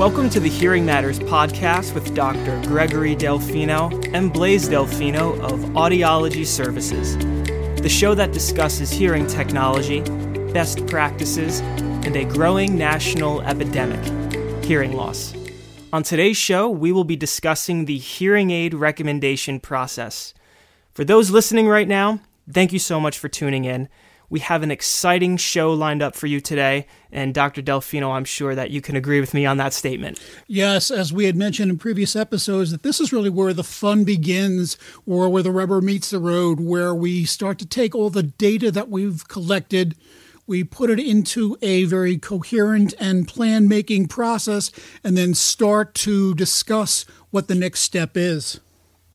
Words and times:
Welcome 0.00 0.30
to 0.30 0.40
the 0.40 0.48
Hearing 0.48 0.86
Matters 0.86 1.18
podcast 1.18 1.92
with 1.92 2.14
Dr. 2.14 2.58
Gregory 2.62 3.14
Delfino 3.14 4.10
and 4.14 4.32
Blaise 4.32 4.66
Delfino 4.66 5.38
of 5.40 5.60
Audiology 5.74 6.46
Services, 6.46 7.18
the 7.82 7.88
show 7.90 8.14
that 8.14 8.32
discusses 8.32 8.90
hearing 8.90 9.26
technology, 9.26 10.00
best 10.54 10.86
practices, 10.86 11.60
and 11.60 12.16
a 12.16 12.24
growing 12.24 12.78
national 12.78 13.42
epidemic 13.42 14.02
hearing 14.64 14.94
loss. 14.94 15.34
On 15.92 16.02
today's 16.02 16.38
show, 16.38 16.66
we 16.70 16.92
will 16.92 17.04
be 17.04 17.14
discussing 17.14 17.84
the 17.84 17.98
hearing 17.98 18.50
aid 18.50 18.72
recommendation 18.72 19.60
process. 19.60 20.32
For 20.94 21.04
those 21.04 21.30
listening 21.30 21.68
right 21.68 21.86
now, 21.86 22.20
thank 22.50 22.72
you 22.72 22.78
so 22.78 23.00
much 23.00 23.18
for 23.18 23.28
tuning 23.28 23.66
in. 23.66 23.90
We 24.30 24.38
have 24.40 24.62
an 24.62 24.70
exciting 24.70 25.36
show 25.36 25.72
lined 25.72 26.02
up 26.02 26.14
for 26.14 26.28
you 26.28 26.40
today. 26.40 26.86
And 27.10 27.34
Dr. 27.34 27.60
Delfino, 27.60 28.12
I'm 28.12 28.24
sure 28.24 28.54
that 28.54 28.70
you 28.70 28.80
can 28.80 28.94
agree 28.94 29.18
with 29.18 29.34
me 29.34 29.44
on 29.44 29.56
that 29.56 29.72
statement. 29.72 30.20
Yes, 30.46 30.92
as 30.92 31.12
we 31.12 31.24
had 31.24 31.34
mentioned 31.34 31.72
in 31.72 31.78
previous 31.78 32.14
episodes, 32.14 32.70
that 32.70 32.84
this 32.84 33.00
is 33.00 33.12
really 33.12 33.28
where 33.28 33.52
the 33.52 33.64
fun 33.64 34.04
begins 34.04 34.78
or 35.04 35.28
where 35.28 35.42
the 35.42 35.50
rubber 35.50 35.80
meets 35.80 36.10
the 36.10 36.20
road, 36.20 36.60
where 36.60 36.94
we 36.94 37.24
start 37.24 37.58
to 37.58 37.66
take 37.66 37.94
all 37.94 38.08
the 38.08 38.22
data 38.22 38.70
that 38.70 38.88
we've 38.88 39.26
collected. 39.26 39.96
We 40.46 40.62
put 40.62 40.90
it 40.90 41.00
into 41.00 41.58
a 41.60 41.84
very 41.84 42.16
coherent 42.16 42.94
and 43.00 43.26
plan 43.26 43.66
making 43.66 44.06
process 44.06 44.70
and 45.02 45.16
then 45.16 45.34
start 45.34 45.94
to 45.96 46.34
discuss 46.36 47.04
what 47.30 47.48
the 47.48 47.56
next 47.56 47.80
step 47.80 48.16
is. 48.16 48.60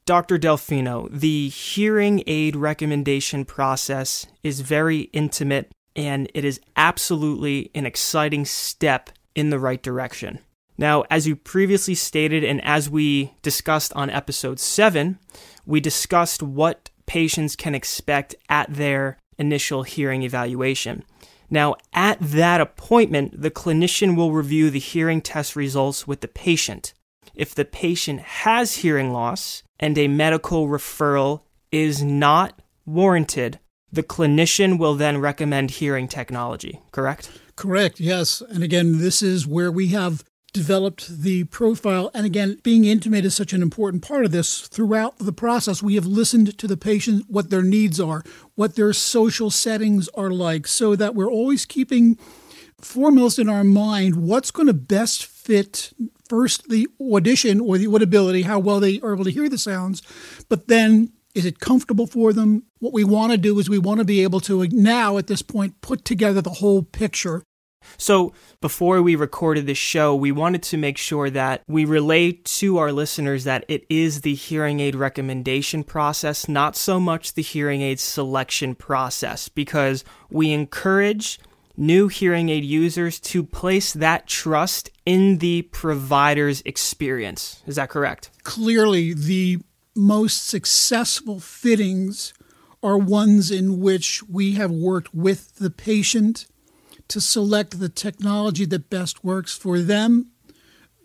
Dr. 0.05 0.37
Delfino, 0.37 1.09
the 1.11 1.49
hearing 1.49 2.23
aid 2.27 2.55
recommendation 2.55 3.43
process 3.43 4.27
is 4.43 4.59
very 4.59 5.09
intimate 5.13 5.71
and 5.95 6.29
it 6.35 6.45
is 6.45 6.59
absolutely 6.75 7.71
an 7.73 7.87
exciting 7.87 8.45
step 8.45 9.09
in 9.33 9.49
the 9.49 9.57
right 9.57 9.81
direction. 9.81 10.37
Now, 10.77 11.05
as 11.09 11.25
you 11.25 11.35
previously 11.35 11.95
stated, 11.95 12.43
and 12.43 12.63
as 12.63 12.87
we 12.87 13.33
discussed 13.41 13.93
on 13.93 14.11
episode 14.11 14.59
7, 14.59 15.17
we 15.65 15.79
discussed 15.79 16.43
what 16.43 16.91
patients 17.07 17.55
can 17.55 17.73
expect 17.73 18.35
at 18.47 18.71
their 18.71 19.17
initial 19.39 19.83
hearing 19.83 20.21
evaluation. 20.21 21.03
Now, 21.49 21.77
at 21.93 22.19
that 22.19 22.61
appointment, 22.61 23.41
the 23.41 23.51
clinician 23.51 24.15
will 24.15 24.33
review 24.33 24.69
the 24.69 24.79
hearing 24.79 25.21
test 25.21 25.55
results 25.55 26.05
with 26.05 26.21
the 26.21 26.27
patient. 26.27 26.93
If 27.35 27.53
the 27.53 27.65
patient 27.65 28.21
has 28.21 28.77
hearing 28.77 29.11
loss, 29.11 29.63
and 29.79 29.97
a 29.97 30.07
medical 30.07 30.67
referral 30.67 31.41
is 31.71 32.01
not 32.01 32.61
warranted, 32.85 33.59
the 33.91 34.03
clinician 34.03 34.77
will 34.77 34.95
then 34.95 35.17
recommend 35.17 35.71
hearing 35.71 36.07
technology, 36.07 36.81
correct? 36.91 37.31
Correct, 37.55 37.99
yes. 37.99 38.41
And 38.41 38.63
again, 38.63 38.99
this 38.99 39.21
is 39.21 39.47
where 39.47 39.71
we 39.71 39.87
have 39.89 40.23
developed 40.53 41.21
the 41.21 41.43
profile. 41.45 42.09
And 42.13 42.25
again, 42.25 42.59
being 42.63 42.85
intimate 42.85 43.25
is 43.25 43.35
such 43.35 43.51
an 43.51 43.61
important 43.61 44.03
part 44.03 44.23
of 44.23 44.31
this. 44.31 44.67
Throughout 44.67 45.17
the 45.17 45.33
process, 45.33 45.83
we 45.83 45.95
have 45.95 46.05
listened 46.05 46.57
to 46.57 46.67
the 46.67 46.77
patient, 46.77 47.25
what 47.27 47.49
their 47.49 47.61
needs 47.61 47.99
are, 47.99 48.23
what 48.55 48.75
their 48.75 48.93
social 48.93 49.49
settings 49.51 50.07
are 50.09 50.31
like, 50.31 50.67
so 50.67 50.95
that 50.95 51.15
we're 51.15 51.31
always 51.31 51.65
keeping 51.65 52.17
foremost 52.79 53.39
in 53.39 53.49
our 53.49 53.63
mind 53.63 54.15
what's 54.15 54.51
going 54.51 54.67
to 54.67 54.73
best 54.73 55.25
fit 55.25 55.91
first 56.29 56.69
the 56.69 56.87
audition 56.99 57.59
or 57.59 57.77
the 57.77 57.87
audibility, 57.87 58.43
how 58.43 58.59
well 58.59 58.79
they 58.79 58.99
are 59.01 59.13
able 59.13 59.25
to 59.25 59.31
hear 59.31 59.49
the 59.49 59.57
sounds, 59.57 60.01
but 60.49 60.67
then 60.67 61.11
is 61.33 61.45
it 61.45 61.59
comfortable 61.59 62.07
for 62.07 62.31
them? 62.31 62.63
What 62.79 62.93
we 62.93 63.03
want 63.03 63.33
to 63.33 63.37
do 63.37 63.59
is 63.59 63.69
we 63.69 63.77
want 63.77 63.99
to 63.99 64.05
be 64.05 64.23
able 64.23 64.39
to 64.41 64.67
now 64.69 65.17
at 65.17 65.27
this 65.27 65.41
point 65.41 65.81
put 65.81 66.05
together 66.05 66.41
the 66.41 66.49
whole 66.49 66.81
picture. 66.81 67.43
So, 67.97 68.33
before 68.61 69.01
we 69.01 69.15
recorded 69.15 69.67
this 69.67 69.77
show, 69.77 70.15
we 70.15 70.31
wanted 70.31 70.63
to 70.63 70.77
make 70.77 70.97
sure 70.97 71.29
that 71.29 71.61
we 71.67 71.85
relay 71.85 72.31
to 72.31 72.77
our 72.77 72.91
listeners 72.91 73.43
that 73.43 73.63
it 73.67 73.85
is 73.89 74.21
the 74.21 74.33
hearing 74.33 74.79
aid 74.79 74.95
recommendation 74.95 75.83
process, 75.83 76.49
not 76.49 76.75
so 76.75 76.99
much 76.99 77.33
the 77.33 77.43
hearing 77.43 77.81
aid 77.81 77.99
selection 77.99 78.73
process, 78.73 79.49
because 79.49 80.03
we 80.31 80.51
encourage 80.51 81.39
new 81.77 82.07
hearing 82.07 82.49
aid 82.49 82.63
users 82.63 83.19
to 83.19 83.43
place 83.43 83.93
that 83.93 84.27
trust 84.27 84.89
in 85.05 85.37
the 85.39 85.63
provider's 85.63 86.61
experience. 86.65 87.61
Is 87.65 87.75
that 87.75 87.89
correct? 87.89 88.31
Clearly, 88.43 89.13
the 89.13 89.59
most 89.95 90.47
successful 90.47 91.39
fittings 91.39 92.33
are 92.83 92.97
ones 92.97 93.49
in 93.49 93.79
which 93.79 94.21
we 94.23 94.53
have 94.53 94.71
worked 94.71 95.13
with 95.13 95.55
the 95.55 95.69
patient 95.69 96.45
to 97.07 97.21
select 97.21 97.79
the 97.79 97.89
technology 97.89 98.65
that 98.65 98.89
best 98.89 99.23
works 99.23 99.55
for 99.55 99.79
them, 99.79 100.31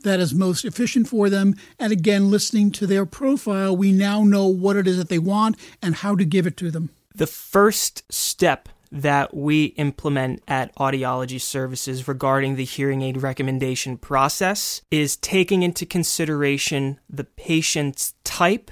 that 0.02 0.20
is 0.20 0.34
most 0.34 0.64
efficient 0.64 1.08
for 1.08 1.28
them. 1.28 1.54
And 1.78 1.92
again, 1.92 2.30
listening 2.30 2.70
to 2.72 2.86
their 2.86 3.06
profile, 3.06 3.76
we 3.76 3.92
now 3.92 4.24
know 4.24 4.46
what 4.46 4.76
it 4.76 4.86
is 4.86 4.96
that 4.96 5.08
they 5.08 5.18
want 5.18 5.56
and 5.82 5.96
how 5.96 6.16
to 6.16 6.24
give 6.24 6.46
it 6.46 6.56
to 6.58 6.70
them. 6.70 6.90
The 7.14 7.26
first 7.26 8.10
step 8.12 8.68
that 8.92 9.34
we 9.34 9.66
implement 9.76 10.42
at 10.48 10.74
Audiology 10.76 11.40
Services 11.40 12.08
regarding 12.08 12.56
the 12.56 12.64
hearing 12.64 13.02
aid 13.02 13.22
recommendation 13.22 13.96
process 13.96 14.82
is 14.90 15.16
taking 15.16 15.62
into 15.62 15.86
consideration 15.86 16.98
the 17.08 17.24
patient's 17.24 18.14
type 18.24 18.70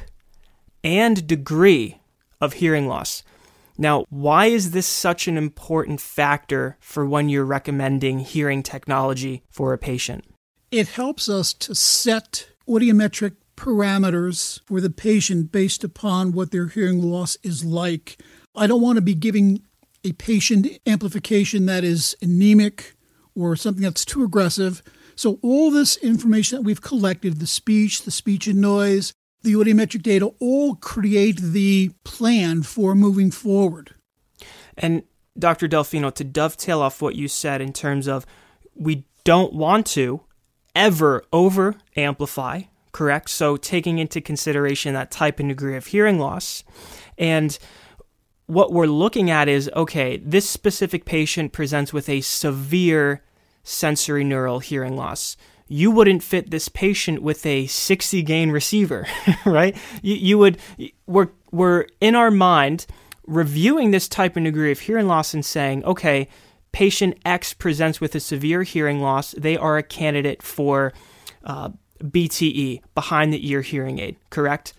and 0.82 1.26
degree 1.26 2.00
of 2.40 2.54
hearing 2.54 2.88
loss. 2.88 3.22
Now, 3.76 4.04
why 4.10 4.46
is 4.46 4.72
this 4.72 4.86
such 4.86 5.28
an 5.28 5.36
important 5.36 6.00
factor 6.00 6.76
for 6.80 7.06
when 7.06 7.28
you're 7.28 7.44
recommending 7.44 8.18
hearing 8.20 8.64
technology 8.64 9.44
for 9.50 9.72
a 9.72 9.78
patient? 9.78 10.24
It 10.72 10.88
helps 10.88 11.28
us 11.28 11.52
to 11.54 11.74
set 11.76 12.48
audiometric 12.68 13.36
parameters 13.56 14.60
for 14.66 14.80
the 14.80 14.90
patient 14.90 15.52
based 15.52 15.84
upon 15.84 16.32
what 16.32 16.50
their 16.50 16.66
hearing 16.66 17.02
loss 17.02 17.36
is 17.42 17.64
like. 17.64 18.20
I 18.54 18.66
don't 18.66 18.82
want 18.82 18.96
to 18.96 19.02
be 19.02 19.14
giving 19.14 19.62
a 20.04 20.12
patient 20.12 20.66
amplification 20.86 21.66
that 21.66 21.84
is 21.84 22.16
anemic 22.22 22.94
or 23.34 23.56
something 23.56 23.82
that's 23.82 24.04
too 24.04 24.24
aggressive. 24.24 24.82
So, 25.14 25.38
all 25.42 25.70
this 25.70 25.96
information 25.96 26.58
that 26.58 26.62
we've 26.62 26.82
collected 26.82 27.40
the 27.40 27.46
speech, 27.46 28.02
the 28.02 28.10
speech 28.10 28.46
and 28.46 28.60
noise, 28.60 29.12
the 29.42 29.54
audiometric 29.54 30.02
data 30.02 30.30
all 30.40 30.74
create 30.76 31.38
the 31.38 31.90
plan 32.04 32.62
for 32.62 32.94
moving 32.94 33.30
forward. 33.30 33.94
And 34.76 35.02
Dr. 35.38 35.68
Delfino, 35.68 36.12
to 36.14 36.24
dovetail 36.24 36.82
off 36.82 37.00
what 37.00 37.14
you 37.14 37.28
said 37.28 37.60
in 37.60 37.72
terms 37.72 38.08
of 38.08 38.26
we 38.74 39.04
don't 39.24 39.52
want 39.52 39.86
to 39.86 40.22
ever 40.74 41.24
over 41.32 41.74
amplify, 41.96 42.62
correct? 42.92 43.30
So, 43.30 43.56
taking 43.56 43.98
into 43.98 44.20
consideration 44.20 44.94
that 44.94 45.10
type 45.10 45.40
and 45.40 45.48
degree 45.48 45.76
of 45.76 45.86
hearing 45.86 46.18
loss. 46.18 46.64
And 47.16 47.58
what 48.48 48.72
we're 48.72 48.86
looking 48.86 49.30
at 49.30 49.46
is 49.46 49.70
okay, 49.76 50.16
this 50.16 50.48
specific 50.48 51.04
patient 51.04 51.52
presents 51.52 51.92
with 51.92 52.08
a 52.08 52.22
severe 52.22 53.22
sensorineural 53.62 54.62
hearing 54.62 54.96
loss. 54.96 55.36
You 55.68 55.90
wouldn't 55.90 56.22
fit 56.22 56.50
this 56.50 56.70
patient 56.70 57.22
with 57.22 57.44
a 57.44 57.66
60 57.66 58.22
gain 58.22 58.50
receiver, 58.50 59.06
right? 59.44 59.76
You, 60.00 60.14
you 60.14 60.38
would, 60.38 60.58
we're, 61.06 61.28
we're 61.52 61.86
in 62.00 62.14
our 62.14 62.30
mind 62.30 62.86
reviewing 63.26 63.90
this 63.90 64.08
type 64.08 64.34
and 64.36 64.46
degree 64.46 64.72
of 64.72 64.80
hearing 64.80 65.06
loss 65.06 65.34
and 65.34 65.44
saying, 65.44 65.84
okay, 65.84 66.26
patient 66.72 67.18
X 67.26 67.52
presents 67.52 68.00
with 68.00 68.14
a 68.14 68.20
severe 68.20 68.62
hearing 68.62 69.02
loss. 69.02 69.32
They 69.32 69.58
are 69.58 69.76
a 69.76 69.82
candidate 69.82 70.42
for 70.42 70.94
uh, 71.44 71.68
BTE, 72.02 72.80
behind 72.94 73.34
the 73.34 73.46
ear 73.46 73.60
hearing 73.60 73.98
aid, 73.98 74.16
correct? 74.30 74.72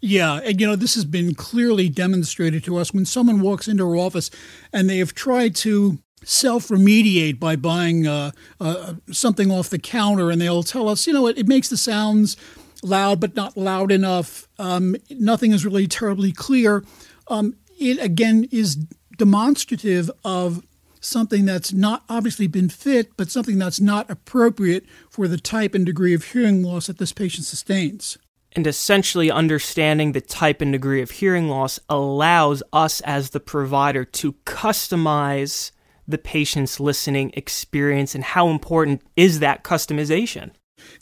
Yeah, 0.00 0.40
and 0.42 0.60
you 0.60 0.66
know, 0.66 0.76
this 0.76 0.94
has 0.94 1.04
been 1.04 1.34
clearly 1.34 1.88
demonstrated 1.88 2.64
to 2.64 2.78
us 2.78 2.94
when 2.94 3.04
someone 3.04 3.40
walks 3.40 3.68
into 3.68 3.86
our 3.86 3.96
office 3.96 4.30
and 4.72 4.88
they 4.88 4.98
have 4.98 5.14
tried 5.14 5.54
to 5.56 5.98
self 6.24 6.68
remediate 6.68 7.38
by 7.38 7.56
buying 7.56 8.06
uh, 8.06 8.30
uh, 8.60 8.94
something 9.10 9.50
off 9.50 9.68
the 9.68 9.78
counter, 9.78 10.30
and 10.30 10.40
they'll 10.40 10.62
tell 10.62 10.88
us, 10.88 11.06
you 11.06 11.12
know, 11.12 11.26
it, 11.26 11.38
it 11.38 11.46
makes 11.46 11.68
the 11.68 11.76
sounds 11.76 12.36
loud 12.82 13.20
but 13.20 13.36
not 13.36 13.58
loud 13.58 13.92
enough. 13.92 14.48
Um, 14.58 14.96
nothing 15.10 15.52
is 15.52 15.66
really 15.66 15.86
terribly 15.86 16.32
clear. 16.32 16.82
Um, 17.28 17.56
it 17.78 17.98
again 18.00 18.46
is 18.50 18.76
demonstrative 19.18 20.10
of 20.24 20.64
something 21.02 21.44
that's 21.44 21.72
not 21.74 22.04
obviously 22.08 22.46
been 22.46 22.70
fit, 22.70 23.16
but 23.18 23.30
something 23.30 23.58
that's 23.58 23.80
not 23.80 24.10
appropriate 24.10 24.86
for 25.10 25.28
the 25.28 25.38
type 25.38 25.74
and 25.74 25.84
degree 25.84 26.14
of 26.14 26.24
hearing 26.24 26.62
loss 26.62 26.86
that 26.86 26.98
this 26.98 27.12
patient 27.12 27.46
sustains 27.46 28.16
and 28.52 28.66
essentially 28.66 29.30
understanding 29.30 30.12
the 30.12 30.20
type 30.20 30.60
and 30.60 30.72
degree 30.72 31.02
of 31.02 31.10
hearing 31.10 31.48
loss 31.48 31.78
allows 31.88 32.62
us 32.72 33.00
as 33.02 33.30
the 33.30 33.40
provider 33.40 34.04
to 34.04 34.32
customize 34.44 35.70
the 36.08 36.18
patient's 36.18 36.80
listening 36.80 37.30
experience 37.34 38.14
and 38.14 38.24
how 38.24 38.48
important 38.48 39.02
is 39.16 39.38
that 39.40 39.62
customization. 39.62 40.50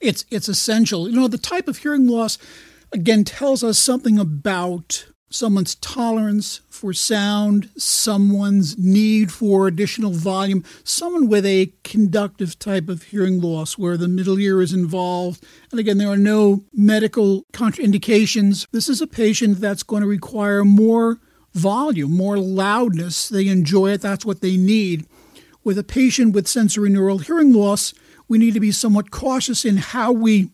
It's 0.01 0.25
it's 0.31 0.49
essential. 0.49 1.09
You 1.09 1.17
know 1.17 1.29
the 1.29 1.39
type 1.39 1.69
of 1.69 1.79
hearing 1.79 2.07
loss 2.07 2.37
again 2.93 3.25
tells 3.25 3.63
us 3.65 3.79
something 3.79 4.19
about 4.19 5.07
someone's 5.31 5.75
tolerance 5.77 6.61
for 6.71 6.93
sound, 6.93 7.71
someone's 7.77 8.79
need 8.79 9.31
for 9.33 9.67
additional 9.67 10.13
volume, 10.13 10.65
someone 10.85 11.29
with 11.29 11.45
a 11.45 11.73
conductive 11.85 12.59
type 12.59 12.89
of 12.89 13.05
hearing 13.05 13.41
loss 13.41 13.77
where 13.77 13.97
the 13.97 14.09
middle 14.09 14.39
ear 14.39 14.63
is 14.63 14.73
involved. 14.73 15.45
And 15.71 15.79
again, 15.79 15.99
there 15.99 16.11
are 16.11 16.17
no 16.17 16.65
medical 16.73 17.45
contraindications. 17.53 18.67
This 18.73 18.89
is 18.89 19.01
a 19.01 19.07
patient 19.07 19.61
that's 19.61 19.83
going 19.83 20.03
to 20.03 20.09
require 20.09 20.65
more 20.65 21.19
volume, 21.55 22.17
more 22.17 22.39
loudness. 22.39 23.29
They 23.29 23.49
enjoy 23.49 23.93
it, 23.93 24.01
that's 24.01 24.25
what 24.25 24.41
they 24.41 24.57
need. 24.57 25.07
With 25.65 25.79
a 25.79 25.85
patient 25.85 26.35
with 26.35 26.47
sensorineural 26.47 27.25
hearing 27.25 27.53
loss, 27.53 27.93
we 28.29 28.39
need 28.39 28.55
to 28.55 28.61
be 28.61 28.73
somewhat 28.73 29.11
cautious 29.11 29.65
in 29.65 29.79
how 29.79 30.13
we 30.13 30.51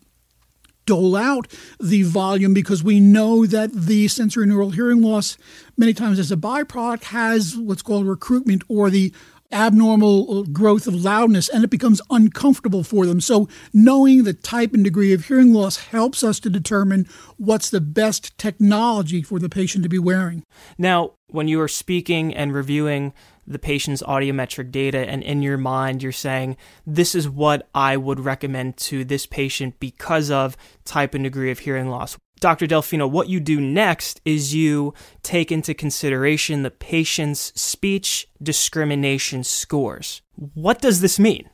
dole 0.85 1.15
out 1.15 1.47
the 1.79 2.03
volume 2.03 2.53
because 2.53 2.83
we 2.83 2.99
know 2.99 3.45
that 3.45 3.71
the 3.73 4.05
sensorineural 4.07 4.73
hearing 4.73 5.01
loss, 5.01 5.37
many 5.77 5.93
times 5.93 6.19
as 6.19 6.31
a 6.31 6.37
byproduct, 6.37 7.05
has 7.05 7.57
what's 7.57 7.81
called 7.81 8.07
recruitment 8.07 8.63
or 8.67 8.89
the 8.89 9.13
abnormal 9.51 10.39
uh, 10.39 10.43
growth 10.51 10.87
of 10.87 10.95
loudness 10.95 11.47
and 11.49 11.63
it 11.63 11.69
becomes 11.69 12.01
uncomfortable 12.09 12.83
for 12.83 13.05
them. 13.05 13.21
So, 13.21 13.47
knowing 13.73 14.23
the 14.23 14.33
type 14.33 14.73
and 14.73 14.83
degree 14.83 15.13
of 15.13 15.25
hearing 15.25 15.53
loss 15.53 15.77
helps 15.77 16.23
us 16.23 16.39
to 16.41 16.49
determine 16.49 17.07
what's 17.37 17.69
the 17.69 17.81
best 17.81 18.37
technology 18.37 19.21
for 19.21 19.39
the 19.39 19.49
patient 19.49 19.83
to 19.83 19.89
be 19.89 19.99
wearing. 19.99 20.43
Now, 20.77 21.13
when 21.27 21.47
you 21.47 21.61
are 21.61 21.67
speaking 21.67 22.33
and 22.33 22.53
reviewing 22.53 23.13
the 23.47 23.59
patient's 23.59 24.01
audiometric 24.03 24.71
data 24.71 25.09
and 25.09 25.23
in 25.23 25.41
your 25.41 25.57
mind 25.57 26.01
you're 26.01 26.11
saying 26.11 26.57
this 26.85 27.15
is 27.15 27.29
what 27.29 27.67
I 27.73 27.97
would 27.97 28.19
recommend 28.19 28.77
to 28.77 29.05
this 29.05 29.25
patient 29.25 29.79
because 29.79 30.31
of 30.31 30.57
type 30.83 31.13
and 31.13 31.23
degree 31.23 31.51
of 31.51 31.59
hearing 31.59 31.89
loss. 31.89 32.17
Dr. 32.39 32.67
Delfino, 32.67 33.09
what 33.09 33.29
you 33.29 33.39
do 33.39 33.61
next 33.61 34.19
is 34.25 34.53
you 34.53 34.93
take 35.23 35.51
into 35.51 35.73
consideration 35.73 36.63
the 36.63 36.71
patient's 36.71 37.53
speech 37.59 38.27
discrimination 38.43 39.43
scores. 39.43 40.21
What 40.53 40.81
does 40.81 41.01
this 41.01 41.17
mean? 41.17 41.49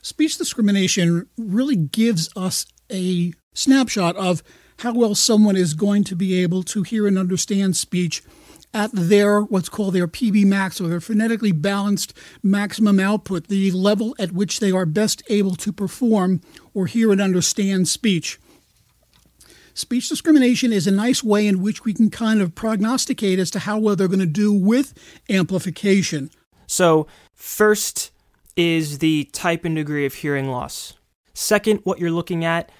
Speech 0.00 0.38
discrimination 0.38 1.28
really 1.36 1.76
gives 1.76 2.28
us 2.36 2.66
a 2.90 3.32
snapshot 3.54 4.16
of 4.16 4.42
how 4.78 4.92
well 4.92 5.14
someone 5.14 5.56
is 5.56 5.74
going 5.74 6.04
to 6.04 6.16
be 6.16 6.42
able 6.42 6.62
to 6.64 6.82
hear 6.82 7.06
and 7.06 7.18
understand 7.18 7.76
speech 7.76 8.22
at 8.74 8.90
their 8.92 9.42
what's 9.42 9.68
called 9.68 9.94
their 9.94 10.08
PB 10.08 10.44
max 10.46 10.80
or 10.80 10.88
their 10.88 11.00
phonetically 11.00 11.52
balanced 11.52 12.14
maximum 12.42 12.98
output, 12.98 13.48
the 13.48 13.70
level 13.70 14.14
at 14.18 14.32
which 14.32 14.60
they 14.60 14.70
are 14.70 14.86
best 14.86 15.22
able 15.28 15.54
to 15.56 15.72
perform 15.72 16.40
or 16.74 16.86
hear 16.86 17.12
and 17.12 17.20
understand 17.20 17.88
speech. 17.88 18.38
Speech 19.74 20.08
discrimination 20.08 20.72
is 20.72 20.86
a 20.86 20.90
nice 20.90 21.24
way 21.24 21.46
in 21.46 21.62
which 21.62 21.84
we 21.84 21.94
can 21.94 22.10
kind 22.10 22.42
of 22.42 22.54
prognosticate 22.54 23.38
as 23.38 23.50
to 23.50 23.60
how 23.60 23.78
well 23.78 23.96
they're 23.96 24.08
going 24.08 24.18
to 24.18 24.26
do 24.26 24.52
with 24.52 24.92
amplification. 25.30 26.30
So, 26.66 27.06
first 27.34 28.10
is 28.54 28.98
the 28.98 29.24
type 29.32 29.64
and 29.64 29.76
degree 29.76 30.04
of 30.04 30.14
hearing 30.14 30.50
loss. 30.50 30.94
Second, 31.32 31.80
what 31.84 31.98
you're 31.98 32.10
looking 32.10 32.44
at 32.44 32.70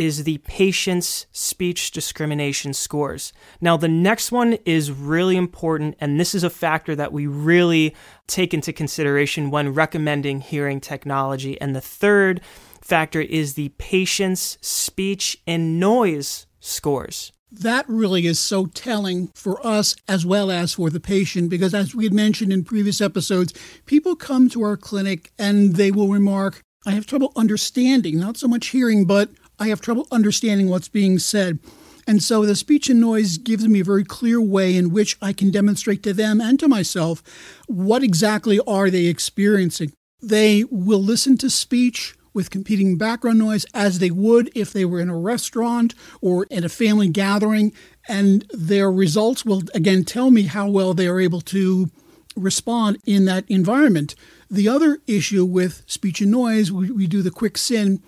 is 0.00 0.24
the 0.24 0.38
patient's 0.38 1.26
speech 1.30 1.90
discrimination 1.90 2.72
scores. 2.72 3.34
Now, 3.60 3.76
the 3.76 3.86
next 3.86 4.32
one 4.32 4.54
is 4.64 4.90
really 4.90 5.36
important, 5.36 5.94
and 6.00 6.18
this 6.18 6.34
is 6.34 6.42
a 6.42 6.48
factor 6.48 6.96
that 6.96 7.12
we 7.12 7.26
really 7.26 7.94
take 8.26 8.54
into 8.54 8.72
consideration 8.72 9.50
when 9.50 9.74
recommending 9.74 10.40
hearing 10.40 10.80
technology. 10.80 11.60
And 11.60 11.76
the 11.76 11.82
third 11.82 12.40
factor 12.80 13.20
is 13.20 13.54
the 13.54 13.68
patient's 13.76 14.56
speech 14.62 15.36
and 15.46 15.78
noise 15.78 16.46
scores. 16.60 17.32
That 17.52 17.84
really 17.86 18.26
is 18.26 18.40
so 18.40 18.66
telling 18.66 19.28
for 19.34 19.64
us 19.66 19.94
as 20.08 20.24
well 20.24 20.50
as 20.50 20.74
for 20.74 20.88
the 20.88 21.00
patient 21.00 21.50
because, 21.50 21.74
as 21.74 21.94
we 21.94 22.04
had 22.04 22.14
mentioned 22.14 22.54
in 22.54 22.64
previous 22.64 23.02
episodes, 23.02 23.52
people 23.84 24.16
come 24.16 24.48
to 24.48 24.62
our 24.62 24.78
clinic 24.78 25.30
and 25.38 25.76
they 25.76 25.90
will 25.90 26.08
remark, 26.08 26.62
I 26.86 26.92
have 26.92 27.04
trouble 27.04 27.32
understanding, 27.36 28.18
not 28.18 28.38
so 28.38 28.48
much 28.48 28.68
hearing, 28.68 29.04
but 29.04 29.28
I 29.60 29.68
have 29.68 29.82
trouble 29.82 30.08
understanding 30.10 30.70
what's 30.70 30.88
being 30.88 31.18
said. 31.18 31.58
And 32.06 32.22
so 32.22 32.46
the 32.46 32.56
speech 32.56 32.88
and 32.88 32.98
noise 32.98 33.36
gives 33.36 33.68
me 33.68 33.80
a 33.80 33.84
very 33.84 34.04
clear 34.04 34.40
way 34.40 34.74
in 34.74 34.90
which 34.90 35.18
I 35.20 35.34
can 35.34 35.50
demonstrate 35.50 36.02
to 36.04 36.14
them 36.14 36.40
and 36.40 36.58
to 36.58 36.66
myself 36.66 37.22
what 37.68 38.02
exactly 38.02 38.58
are 38.66 38.90
they 38.90 39.04
experiencing. 39.04 39.92
They 40.22 40.64
will 40.70 41.02
listen 41.02 41.36
to 41.38 41.50
speech 41.50 42.14
with 42.32 42.50
competing 42.50 42.96
background 42.96 43.38
noise 43.38 43.66
as 43.74 43.98
they 43.98 44.10
would 44.10 44.50
if 44.54 44.72
they 44.72 44.84
were 44.84 45.00
in 45.00 45.10
a 45.10 45.18
restaurant 45.18 45.94
or 46.22 46.44
in 46.44 46.64
a 46.64 46.68
family 46.68 47.08
gathering 47.08 47.72
and 48.08 48.46
their 48.52 48.90
results 48.90 49.44
will 49.44 49.62
again 49.74 50.04
tell 50.04 50.30
me 50.30 50.42
how 50.42 50.68
well 50.68 50.94
they 50.94 51.06
are 51.06 51.20
able 51.20 51.40
to 51.42 51.90
respond 52.34 52.98
in 53.04 53.26
that 53.26 53.44
environment. 53.48 54.14
The 54.50 54.68
other 54.68 55.00
issue 55.06 55.44
with 55.44 55.82
speech 55.86 56.20
and 56.20 56.30
noise, 56.30 56.72
we, 56.72 56.90
we 56.90 57.06
do 57.06 57.20
the 57.20 57.30
QuickSIN 57.30 58.00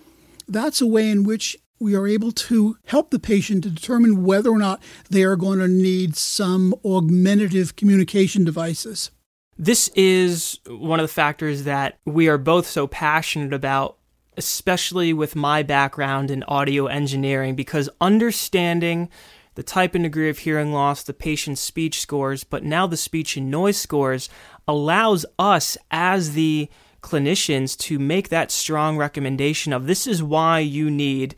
that's 0.47 0.81
a 0.81 0.87
way 0.87 1.09
in 1.09 1.23
which 1.23 1.57
we 1.79 1.95
are 1.95 2.07
able 2.07 2.31
to 2.31 2.77
help 2.85 3.11
the 3.11 3.19
patient 3.19 3.63
to 3.63 3.69
determine 3.69 4.23
whether 4.23 4.49
or 4.49 4.57
not 4.57 4.81
they 5.09 5.23
are 5.23 5.35
going 5.35 5.59
to 5.59 5.67
need 5.67 6.15
some 6.15 6.73
augmentative 6.85 7.75
communication 7.75 8.43
devices. 8.45 9.11
This 9.57 9.89
is 9.89 10.59
one 10.67 10.99
of 10.99 11.03
the 11.03 11.13
factors 11.13 11.63
that 11.63 11.99
we 12.05 12.27
are 12.27 12.37
both 12.37 12.65
so 12.65 12.87
passionate 12.87 13.53
about, 13.53 13.97
especially 14.37 15.13
with 15.13 15.35
my 15.35 15.61
background 15.61 16.31
in 16.31 16.43
audio 16.43 16.87
engineering, 16.87 17.53
because 17.55 17.89
understanding 18.01 19.09
the 19.55 19.63
type 19.63 19.93
and 19.93 20.03
degree 20.03 20.29
of 20.29 20.39
hearing 20.39 20.73
loss, 20.73 21.03
the 21.03 21.13
patient's 21.13 21.61
speech 21.61 21.99
scores, 21.99 22.43
but 22.43 22.63
now 22.63 22.87
the 22.87 22.97
speech 22.97 23.37
and 23.37 23.51
noise 23.51 23.77
scores 23.77 24.29
allows 24.67 25.25
us 25.37 25.77
as 25.91 26.33
the 26.33 26.69
clinicians 27.03 27.77
to 27.77 27.99
make 27.99 28.29
that 28.29 28.49
strong 28.49 28.97
recommendation 28.97 29.73
of 29.73 29.85
this 29.85 30.07
is 30.07 30.23
why 30.23 30.59
you 30.59 30.89
need 30.89 31.35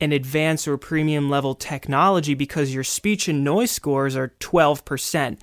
an 0.00 0.12
advanced 0.12 0.68
or 0.68 0.76
premium 0.76 1.30
level 1.30 1.54
technology 1.54 2.34
because 2.34 2.74
your 2.74 2.84
speech 2.84 3.28
and 3.28 3.42
noise 3.42 3.70
scores 3.70 4.14
are 4.14 4.34
12%. 4.40 5.38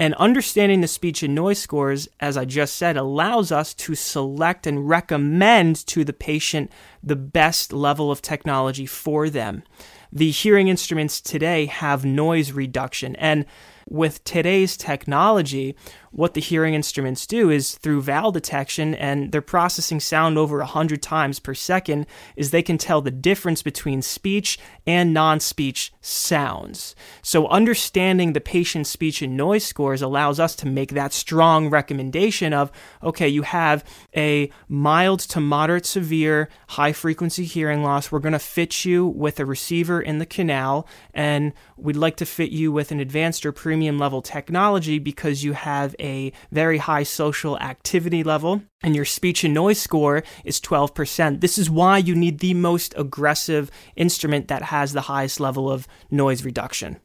And 0.00 0.14
understanding 0.14 0.80
the 0.80 0.88
speech 0.88 1.22
and 1.22 1.34
noise 1.34 1.58
scores, 1.58 2.08
as 2.20 2.36
I 2.36 2.44
just 2.44 2.76
said, 2.76 2.96
allows 2.96 3.50
us 3.50 3.74
to 3.74 3.94
select 3.94 4.66
and 4.66 4.88
recommend 4.88 5.84
to 5.88 6.04
the 6.04 6.12
patient 6.12 6.70
the 7.02 7.16
best 7.16 7.72
level 7.72 8.10
of 8.10 8.22
technology 8.22 8.86
for 8.86 9.28
them. 9.28 9.64
The 10.12 10.30
hearing 10.30 10.68
instruments 10.68 11.20
today 11.20 11.66
have 11.66 12.04
noise 12.04 12.52
reduction, 12.52 13.16
and 13.16 13.44
with 13.90 14.22
today's 14.24 14.76
technology, 14.76 15.74
what 16.10 16.34
the 16.34 16.40
hearing 16.40 16.74
instruments 16.74 17.26
do 17.26 17.50
is 17.50 17.76
through 17.76 18.02
vowel 18.02 18.32
detection 18.32 18.94
and 18.94 19.32
they're 19.32 19.42
processing 19.42 20.00
sound 20.00 20.38
over 20.38 20.58
100 20.58 21.02
times 21.02 21.38
per 21.38 21.54
second 21.54 22.06
is 22.36 22.50
they 22.50 22.62
can 22.62 22.78
tell 22.78 23.00
the 23.00 23.10
difference 23.10 23.62
between 23.62 24.02
speech 24.02 24.58
and 24.86 25.12
non-speech 25.12 25.92
sounds. 26.00 26.94
So 27.22 27.46
understanding 27.48 28.32
the 28.32 28.40
patient's 28.40 28.90
speech 28.90 29.22
and 29.22 29.36
noise 29.36 29.64
scores 29.64 30.02
allows 30.02 30.40
us 30.40 30.54
to 30.56 30.66
make 30.66 30.92
that 30.92 31.12
strong 31.12 31.70
recommendation 31.70 32.52
of 32.52 32.70
okay, 33.02 33.28
you 33.28 33.42
have 33.42 33.84
a 34.16 34.50
mild 34.68 35.20
to 35.20 35.40
moderate 35.40 35.86
severe 35.86 36.48
high 36.68 36.92
frequency 36.92 37.44
hearing 37.44 37.82
loss. 37.82 38.10
We're 38.10 38.18
going 38.18 38.32
to 38.32 38.38
fit 38.38 38.84
you 38.84 39.06
with 39.06 39.40
a 39.40 39.44
receiver 39.44 40.00
in 40.00 40.18
the 40.18 40.26
canal 40.26 40.86
and 41.14 41.52
we'd 41.76 41.96
like 41.96 42.16
to 42.16 42.26
fit 42.26 42.50
you 42.50 42.72
with 42.72 42.90
an 42.90 43.00
advanced 43.00 43.46
or 43.46 43.52
premium 43.52 43.77
level 43.98 44.22
technology 44.22 44.98
because 44.98 45.44
you 45.44 45.52
have 45.52 45.94
a 46.00 46.32
very 46.50 46.78
high 46.78 47.02
social 47.02 47.58
activity 47.58 48.22
level 48.22 48.62
and 48.82 48.94
your 48.94 49.04
speech 49.04 49.44
and 49.44 49.54
noise 49.54 49.80
score 49.80 50.22
is 50.44 50.60
12%. 50.60 51.40
This 51.40 51.58
is 51.58 51.70
why 51.70 51.98
you 51.98 52.14
need 52.14 52.40
the 52.40 52.54
most 52.54 52.94
aggressive 52.96 53.70
instrument 53.96 54.48
that 54.48 54.62
has 54.62 54.92
the 54.92 55.02
highest 55.02 55.40
level 55.40 55.70
of 55.70 55.86
noise 56.10 56.44
reduction. 56.44 56.98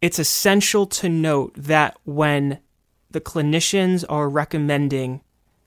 It's 0.00 0.18
essential 0.18 0.86
to 0.86 1.08
note 1.08 1.54
that 1.56 1.96
when 2.04 2.60
the 3.10 3.20
clinicians 3.20 4.04
are 4.08 4.28
recommending 4.28 5.22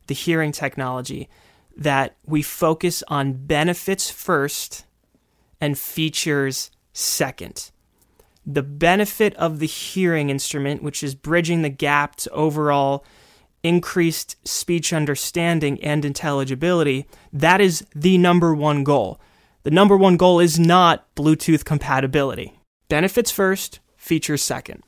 the 0.07 0.13
hearing 0.13 0.51
technology, 0.51 1.29
that 1.75 2.17
we 2.25 2.41
focus 2.41 3.03
on 3.07 3.33
benefits 3.33 4.10
first 4.10 4.86
and 5.60 5.77
features 5.77 6.71
second 6.93 7.70
the 8.45 8.63
benefit 8.63 9.36
of 9.36 9.60
the 9.60 9.67
hearing 9.67 10.29
instrument, 10.29 10.83
which 10.83 11.03
is 11.03 11.15
bridging 11.15 11.62
the 11.62 11.69
gap 11.69 12.15
to 12.17 12.29
overall 12.31 13.05
increased 13.63 14.36
speech 14.48 14.91
understanding 14.91 15.81
and 15.83 16.03
intelligibility, 16.03 17.05
that 17.31 17.62
is 17.62 17.86
the 17.95 18.17
number 18.17 18.53
one 18.53 18.83
goal. 18.83 19.19
The 19.63 19.71
number 19.71 19.95
one 19.95 20.17
goal 20.17 20.39
is 20.39 20.60
not 20.60 21.13
Bluetooth 21.15 21.63
compatibility. 21.63 22.60
Benefits 22.89 23.29
first, 23.29 23.79
features 23.95 24.41
second. 24.41 24.83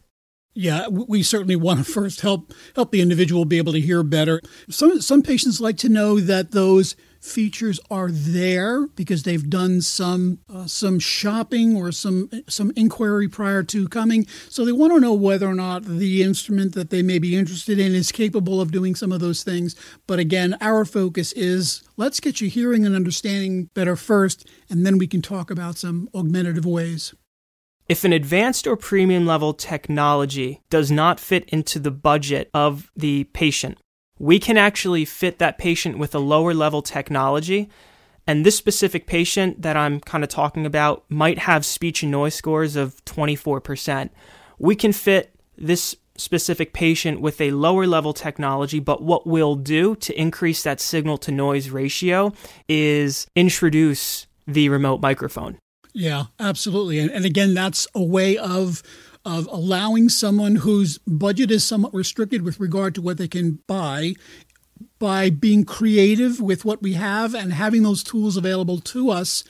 Yeah, 0.55 0.88
we 0.88 1.24
certainly 1.24 1.55
want 1.55 1.86
to 1.86 1.91
first 1.91 2.22
help 2.22 2.53
help 2.75 2.91
the 2.91 3.01
individual 3.01 3.45
be 3.45 3.57
able 3.57 3.74
to 3.74 3.81
hear 3.81 4.03
better. 4.03 4.41
Some 4.69 5.01
some 5.01 5.22
patients 5.22 5.62
like 5.62 5.77
to 5.77 5.89
know 5.89 6.19
that 6.19 6.51
those 6.51 6.95
features 7.23 7.79
are 7.89 8.11
there 8.11 8.87
because 8.87 9.23
they've 9.23 9.49
done 9.49 9.81
some 9.81 10.39
uh, 10.53 10.65
some 10.65 10.99
shopping 10.99 11.75
or 11.75 11.91
some 11.91 12.29
some 12.47 12.71
inquiry 12.75 13.27
prior 13.27 13.63
to 13.63 13.87
coming. 13.87 14.27
So 14.49 14.65
they 14.65 14.71
want 14.71 14.93
to 14.93 14.99
know 14.99 15.13
whether 15.13 15.47
or 15.47 15.55
not 15.55 15.85
the 15.85 16.21
instrument 16.21 16.75
that 16.75 16.89
they 16.89 17.01
may 17.01 17.19
be 17.19 17.35
interested 17.35 17.79
in 17.79 17.95
is 17.95 18.11
capable 18.11 18.59
of 18.59 18.71
doing 18.71 18.95
some 18.95 19.11
of 19.11 19.21
those 19.21 19.43
things. 19.43 19.75
But 20.05 20.19
again, 20.19 20.57
our 20.61 20.85
focus 20.85 21.31
is 21.33 21.83
let's 21.97 22.19
get 22.19 22.41
you 22.41 22.49
hearing 22.49 22.85
and 22.85 22.95
understanding 22.95 23.69
better 23.73 23.95
first, 23.95 24.47
and 24.69 24.85
then 24.85 24.97
we 24.97 25.07
can 25.07 25.21
talk 25.21 25.49
about 25.49 25.77
some 25.77 26.09
augmentative 26.13 26.65
ways. 26.65 27.13
If 27.89 28.05
an 28.05 28.13
advanced 28.13 28.65
or 28.65 28.77
premium 28.77 29.25
level 29.25 29.53
technology 29.53 30.61
does 30.69 30.89
not 30.89 31.19
fit 31.19 31.47
into 31.49 31.79
the 31.79 31.91
budget 31.91 32.49
of 32.53 32.89
the 32.95 33.25
patient, 33.25 33.77
we 34.20 34.39
can 34.39 34.58
actually 34.58 35.05
fit 35.05 35.39
that 35.39 35.58
patient 35.58 35.98
with 35.98 36.13
a 36.13 36.20
lower 36.20 36.53
level 36.53 36.82
technology. 36.82 37.70
And 38.25 38.46
this 38.46 38.58
specific 38.58 39.05
patient 39.05 39.62
that 39.62 39.75
I'm 39.75 40.00
kind 40.00 40.24
of 40.24 40.29
talking 40.29 40.65
about 40.65 41.03
might 41.10 41.39
have 41.39 41.65
speech 41.65 42.03
and 42.03 42.12
noise 42.12 42.36
scores 42.36 42.75
of 42.75 43.03
24%. 43.05 44.10
We 44.60 44.75
can 44.75 44.93
fit 44.93 45.36
this 45.58 45.96
specific 46.15 46.74
patient 46.74 47.22
with 47.22 47.41
a 47.41 47.51
lower 47.51 47.88
level 47.88 48.13
technology, 48.13 48.79
but 48.79 49.01
what 49.01 49.25
we'll 49.25 49.55
do 49.55 49.96
to 49.96 50.20
increase 50.20 50.63
that 50.63 50.79
signal 50.79 51.17
to 51.17 51.32
noise 51.32 51.70
ratio 51.70 52.32
is 52.70 53.27
introduce 53.36 54.27
the 54.48 54.70
remote 54.70 55.01
microphone. 55.01 55.58
Yeah, 55.93 56.25
absolutely. 56.39 57.00
And, 57.00 57.12
and 57.12 57.25
again, 57.25 57.53
that's 57.53 57.88
a 57.93 58.03
way 58.03 58.38
of 58.38 58.84
of 59.25 59.47
allowing 59.51 60.09
someone 60.09 60.57
whose 60.57 60.97
budget 60.99 61.51
is 61.51 61.63
somewhat 61.63 61.93
restricted 61.93 62.41
with 62.41 62.59
regard 62.59 62.93
to 62.95 63.01
what 63.01 63.17
they 63.17 63.27
can 63.27 63.59
buy 63.67 64.13
by 64.99 65.29
being 65.29 65.65
creative 65.65 66.39
with 66.39 66.65
what 66.65 66.81
we 66.81 66.93
have 66.93 67.33
and 67.33 67.53
having 67.53 67.83
those 67.83 68.03
tools 68.03 68.37
available 68.37 68.79
to 68.79 69.09
us 69.09 69.43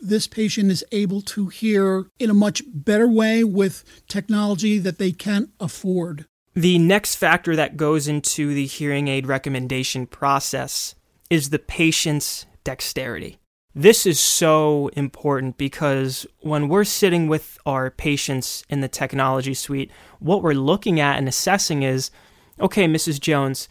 this 0.00 0.26
patient 0.26 0.70
is 0.70 0.84
able 0.92 1.20
to 1.20 1.48
hear 1.48 2.06
in 2.18 2.30
a 2.30 2.34
much 2.34 2.62
better 2.66 3.08
way 3.08 3.44
with 3.44 3.84
technology 4.08 4.78
that 4.78 4.98
they 4.98 5.12
can't 5.12 5.50
afford. 5.60 6.26
The 6.54 6.78
next 6.78 7.16
factor 7.16 7.54
that 7.56 7.76
goes 7.76 8.08
into 8.08 8.54
the 8.54 8.66
hearing 8.66 9.08
aid 9.08 9.26
recommendation 9.26 10.06
process 10.06 10.94
is 11.28 11.50
the 11.50 11.58
patient's 11.58 12.46
dexterity. 12.64 13.38
This 13.74 14.04
is 14.04 14.18
so 14.18 14.88
important 14.94 15.56
because 15.56 16.26
when 16.40 16.68
we're 16.68 16.84
sitting 16.84 17.28
with 17.28 17.56
our 17.64 17.90
patients 17.90 18.64
in 18.68 18.80
the 18.80 18.88
technology 18.88 19.54
suite, 19.54 19.92
what 20.18 20.42
we're 20.42 20.54
looking 20.54 20.98
at 20.98 21.18
and 21.18 21.28
assessing 21.28 21.84
is 21.84 22.10
okay, 22.58 22.86
Mrs. 22.86 23.20
Jones, 23.20 23.68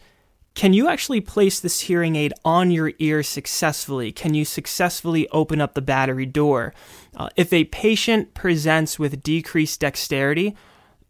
can 0.54 0.72
you 0.72 0.88
actually 0.88 1.20
place 1.20 1.60
this 1.60 1.80
hearing 1.80 2.16
aid 2.16 2.32
on 2.44 2.70
your 2.70 2.92
ear 2.98 3.22
successfully? 3.22 4.10
Can 4.10 4.34
you 4.34 4.44
successfully 4.44 5.28
open 5.28 5.60
up 5.60 5.74
the 5.74 5.82
battery 5.82 6.26
door? 6.26 6.74
Uh, 7.14 7.28
if 7.36 7.52
a 7.52 7.64
patient 7.64 8.34
presents 8.34 8.98
with 8.98 9.22
decreased 9.22 9.80
dexterity, 9.80 10.56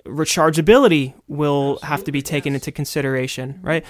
rechargeability 0.05 1.15
will 1.27 1.73
Absolutely, 1.73 1.89
have 1.89 2.05
to 2.05 2.13
be 2.13 2.23
taken 2.23 2.53
yes. 2.53 2.63
into 2.63 2.73
consideration, 2.73 3.61
right? 3.63 3.85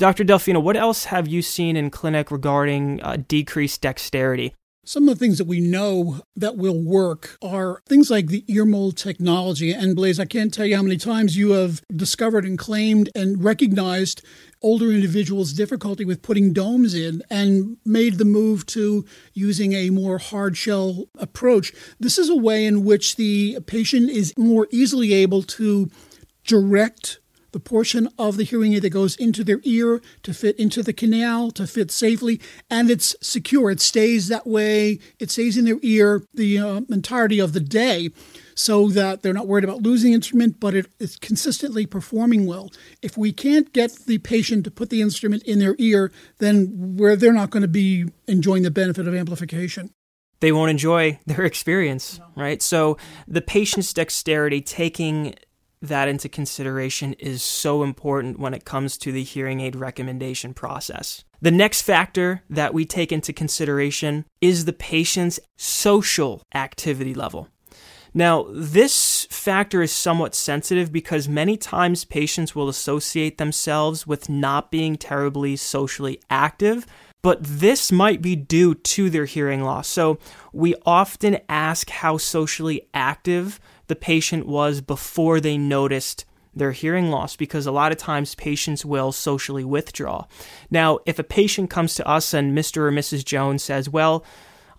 Dr. 0.00 0.24
Delfino, 0.24 0.62
what 0.62 0.78
else 0.78 1.04
have 1.04 1.28
you 1.28 1.42
seen 1.42 1.76
in 1.76 1.90
clinic 1.90 2.30
regarding 2.30 3.02
uh, 3.02 3.18
decreased 3.28 3.82
dexterity? 3.82 4.54
Some 4.82 5.06
of 5.06 5.18
the 5.18 5.22
things 5.22 5.36
that 5.36 5.46
we 5.46 5.60
know 5.60 6.22
that 6.34 6.56
will 6.56 6.82
work 6.82 7.36
are 7.42 7.82
things 7.86 8.10
like 8.10 8.28
the 8.28 8.42
ear 8.48 8.64
mold 8.64 8.96
technology. 8.96 9.72
And 9.72 9.94
Blaise, 9.94 10.18
I 10.18 10.24
can't 10.24 10.54
tell 10.54 10.64
you 10.64 10.76
how 10.76 10.82
many 10.82 10.96
times 10.96 11.36
you 11.36 11.50
have 11.50 11.82
discovered 11.94 12.46
and 12.46 12.58
claimed 12.58 13.10
and 13.14 13.44
recognized 13.44 14.24
older 14.62 14.90
individuals' 14.90 15.52
difficulty 15.52 16.06
with 16.06 16.22
putting 16.22 16.54
domes 16.54 16.94
in 16.94 17.22
and 17.28 17.76
made 17.84 18.16
the 18.16 18.24
move 18.24 18.64
to 18.66 19.04
using 19.34 19.74
a 19.74 19.90
more 19.90 20.16
hard 20.16 20.56
shell 20.56 21.10
approach. 21.18 21.74
This 21.98 22.16
is 22.16 22.30
a 22.30 22.36
way 22.36 22.64
in 22.64 22.86
which 22.86 23.16
the 23.16 23.58
patient 23.66 24.08
is 24.08 24.32
more 24.38 24.66
easily 24.70 25.12
able 25.12 25.42
to 25.42 25.90
direct 26.46 27.19
the 27.52 27.60
portion 27.60 28.08
of 28.18 28.36
the 28.36 28.44
hearing 28.44 28.74
aid 28.74 28.82
that 28.82 28.90
goes 28.90 29.16
into 29.16 29.44
their 29.44 29.60
ear 29.64 30.00
to 30.22 30.32
fit 30.34 30.58
into 30.58 30.82
the 30.82 30.92
canal 30.92 31.50
to 31.50 31.66
fit 31.66 31.90
safely 31.90 32.40
and 32.68 32.90
it's 32.90 33.14
secure 33.20 33.70
it 33.70 33.80
stays 33.80 34.28
that 34.28 34.46
way 34.46 34.98
it 35.18 35.30
stays 35.30 35.56
in 35.56 35.64
their 35.64 35.78
ear 35.82 36.22
the 36.34 36.58
uh, 36.58 36.80
entirety 36.90 37.38
of 37.38 37.52
the 37.52 37.60
day 37.60 38.10
so 38.60 38.88
that 38.88 39.22
they're 39.22 39.32
not 39.32 39.46
worried 39.46 39.64
about 39.64 39.82
losing 39.82 40.12
instrument, 40.12 40.60
but 40.60 40.74
it 40.74 40.86
is 40.98 41.16
consistently 41.16 41.86
performing 41.86 42.46
well. 42.46 42.70
If 43.00 43.16
we 43.16 43.32
can't 43.32 43.72
get 43.72 43.92
the 44.06 44.18
patient 44.18 44.64
to 44.64 44.70
put 44.70 44.90
the 44.90 45.00
instrument 45.00 45.42
in 45.44 45.58
their 45.58 45.74
ear, 45.78 46.12
then 46.38 46.96
where 46.96 47.16
they're 47.16 47.32
not 47.32 47.50
going 47.50 47.62
to 47.62 47.68
be 47.68 48.06
enjoying 48.28 48.62
the 48.62 48.70
benefit 48.70 49.08
of 49.08 49.14
amplification. 49.14 49.90
They 50.40 50.52
won't 50.52 50.70
enjoy 50.70 51.18
their 51.26 51.44
experience, 51.44 52.18
no. 52.18 52.26
right? 52.36 52.62
So 52.62 52.98
the 53.26 53.40
patient's 53.40 53.92
dexterity, 53.92 54.60
taking 54.60 55.34
that 55.82 56.08
into 56.08 56.28
consideration 56.28 57.14
is 57.14 57.42
so 57.42 57.82
important 57.82 58.38
when 58.38 58.54
it 58.54 58.64
comes 58.64 58.98
to 58.98 59.12
the 59.12 59.22
hearing 59.22 59.60
aid 59.60 59.74
recommendation 59.76 60.52
process. 60.52 61.24
The 61.40 61.50
next 61.50 61.82
factor 61.82 62.42
that 62.50 62.74
we 62.74 62.84
take 62.84 63.12
into 63.12 63.32
consideration 63.32 64.26
is 64.40 64.64
the 64.64 64.74
patient's 64.74 65.40
social 65.56 66.42
activity 66.54 67.14
level. 67.14 67.48
Now, 68.12 68.46
this 68.50 69.26
factor 69.30 69.82
is 69.82 69.92
somewhat 69.92 70.34
sensitive 70.34 70.92
because 70.92 71.28
many 71.28 71.56
times 71.56 72.04
patients 72.04 72.54
will 72.54 72.68
associate 72.68 73.38
themselves 73.38 74.06
with 74.06 74.28
not 74.28 74.70
being 74.70 74.96
terribly 74.96 75.56
socially 75.56 76.20
active, 76.28 76.86
but 77.22 77.38
this 77.42 77.92
might 77.92 78.20
be 78.20 78.34
due 78.34 78.74
to 78.74 79.10
their 79.10 79.26
hearing 79.26 79.62
loss. 79.62 79.86
So, 79.86 80.18
we 80.52 80.74
often 80.84 81.38
ask 81.48 81.88
how 81.90 82.16
socially 82.16 82.82
active 82.92 83.60
the 83.90 83.96
patient 83.96 84.46
was 84.46 84.80
before 84.80 85.40
they 85.40 85.58
noticed 85.58 86.24
their 86.54 86.70
hearing 86.70 87.10
loss 87.10 87.34
because 87.34 87.66
a 87.66 87.72
lot 87.72 87.90
of 87.90 87.98
times 87.98 88.36
patients 88.36 88.84
will 88.84 89.10
socially 89.10 89.64
withdraw. 89.64 90.24
Now, 90.70 91.00
if 91.06 91.18
a 91.18 91.24
patient 91.24 91.70
comes 91.70 91.96
to 91.96 92.06
us 92.06 92.32
and 92.32 92.56
Mr. 92.56 92.78
or 92.78 92.92
Mrs. 92.92 93.24
Jones 93.24 93.64
says, 93.64 93.88
Well, 93.88 94.24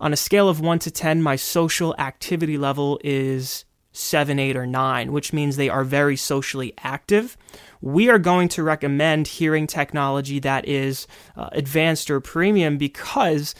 on 0.00 0.14
a 0.14 0.16
scale 0.16 0.48
of 0.48 0.60
1 0.60 0.78
to 0.80 0.90
10, 0.90 1.22
my 1.22 1.36
social 1.36 1.94
activity 1.98 2.56
level 2.56 2.98
is 3.04 3.66
7, 3.92 4.38
8, 4.38 4.56
or 4.56 4.66
9, 4.66 5.12
which 5.12 5.34
means 5.34 5.56
they 5.56 5.68
are 5.68 5.84
very 5.84 6.16
socially 6.16 6.72
active. 6.78 7.36
We 7.82 8.08
are 8.08 8.18
going 8.18 8.48
to 8.48 8.62
recommend 8.62 9.28
hearing 9.28 9.66
technology 9.66 10.38
that 10.40 10.66
is 10.66 11.06
uh, 11.36 11.50
advanced 11.52 12.10
or 12.10 12.18
premium 12.20 12.78
because 12.78 13.54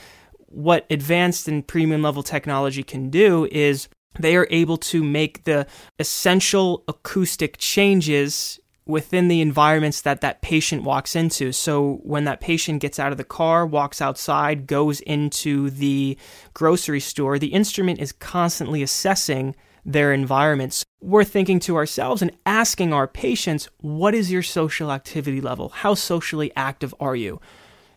what 0.46 0.86
advanced 0.90 1.46
and 1.46 1.66
premium 1.66 2.02
level 2.02 2.22
technology 2.22 2.82
can 2.82 3.10
do 3.10 3.46
is 3.50 3.88
they 4.18 4.36
are 4.36 4.46
able 4.50 4.76
to 4.76 5.02
make 5.02 5.44
the 5.44 5.66
essential 5.98 6.84
acoustic 6.88 7.56
changes 7.58 8.58
within 8.84 9.28
the 9.28 9.40
environments 9.40 10.00
that 10.02 10.20
that 10.20 10.42
patient 10.42 10.82
walks 10.82 11.14
into. 11.14 11.52
So 11.52 12.00
when 12.02 12.24
that 12.24 12.40
patient 12.40 12.80
gets 12.82 12.98
out 12.98 13.12
of 13.12 13.18
the 13.18 13.24
car, 13.24 13.64
walks 13.64 14.00
outside, 14.00 14.66
goes 14.66 15.00
into 15.00 15.70
the 15.70 16.18
grocery 16.52 17.00
store, 17.00 17.38
the 17.38 17.52
instrument 17.52 18.00
is 18.00 18.12
constantly 18.12 18.82
assessing 18.82 19.54
their 19.84 20.12
environments. 20.12 20.84
We're 21.00 21.24
thinking 21.24 21.60
to 21.60 21.76
ourselves 21.76 22.22
and 22.22 22.32
asking 22.46 22.92
our 22.92 23.06
patients, 23.06 23.68
what 23.78 24.14
is 24.14 24.30
your 24.30 24.42
social 24.42 24.92
activity 24.92 25.40
level? 25.40 25.70
How 25.70 25.94
socially 25.94 26.52
active 26.56 26.94
are 27.00 27.16
you? 27.16 27.40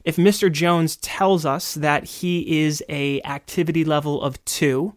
If 0.04 0.18
Mr. 0.18 0.52
Jones 0.52 0.98
tells 0.98 1.48
us 1.48 1.74
that 1.74 2.04
he 2.04 2.62
is 2.64 2.84
a 2.90 3.22
activity 3.24 3.84
level 3.84 4.22
of 4.22 4.44
2 4.46 4.94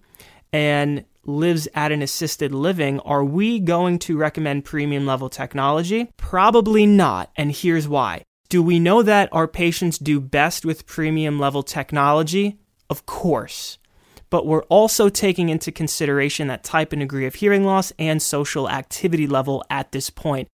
and 0.53 1.05
lives 1.25 1.69
at 1.75 1.93
an 1.93 2.03
assisted 2.03 2.55
living, 2.55 3.01
are 3.01 3.25
we 3.25 3.61
going 3.61 3.99
to 4.01 4.17
recommend 4.17 4.65
premium 4.65 5.07
level 5.07 5.29
technology? 5.29 6.11
Probably 6.17 6.87
not, 6.87 7.31
and 7.37 7.53
here's 7.53 7.89
why. 7.89 8.23
Do 8.49 8.63
we 8.63 8.79
know 8.81 9.03
that 9.03 9.29
our 9.31 9.47
patients 9.47 9.99
do 9.99 10.21
best 10.21 10.65
with 10.65 10.87
premium 10.87 11.39
level 11.39 11.63
technology? 11.63 12.59
Of 12.89 13.05
course. 13.05 13.79
But 14.31 14.47
we're 14.47 14.65
also 14.65 15.09
taking 15.09 15.49
into 15.49 15.73
consideration 15.73 16.49
that 16.49 16.65
type 16.65 16.93
and 16.93 17.01
degree 17.01 17.27
of 17.27 17.37
hearing 17.37 17.65
loss 17.65 17.93
and 17.99 18.23
social 18.23 18.69
activity 18.69 19.27
level 19.27 19.65
at 19.71 19.93
this 19.93 20.11
point. 20.11 20.49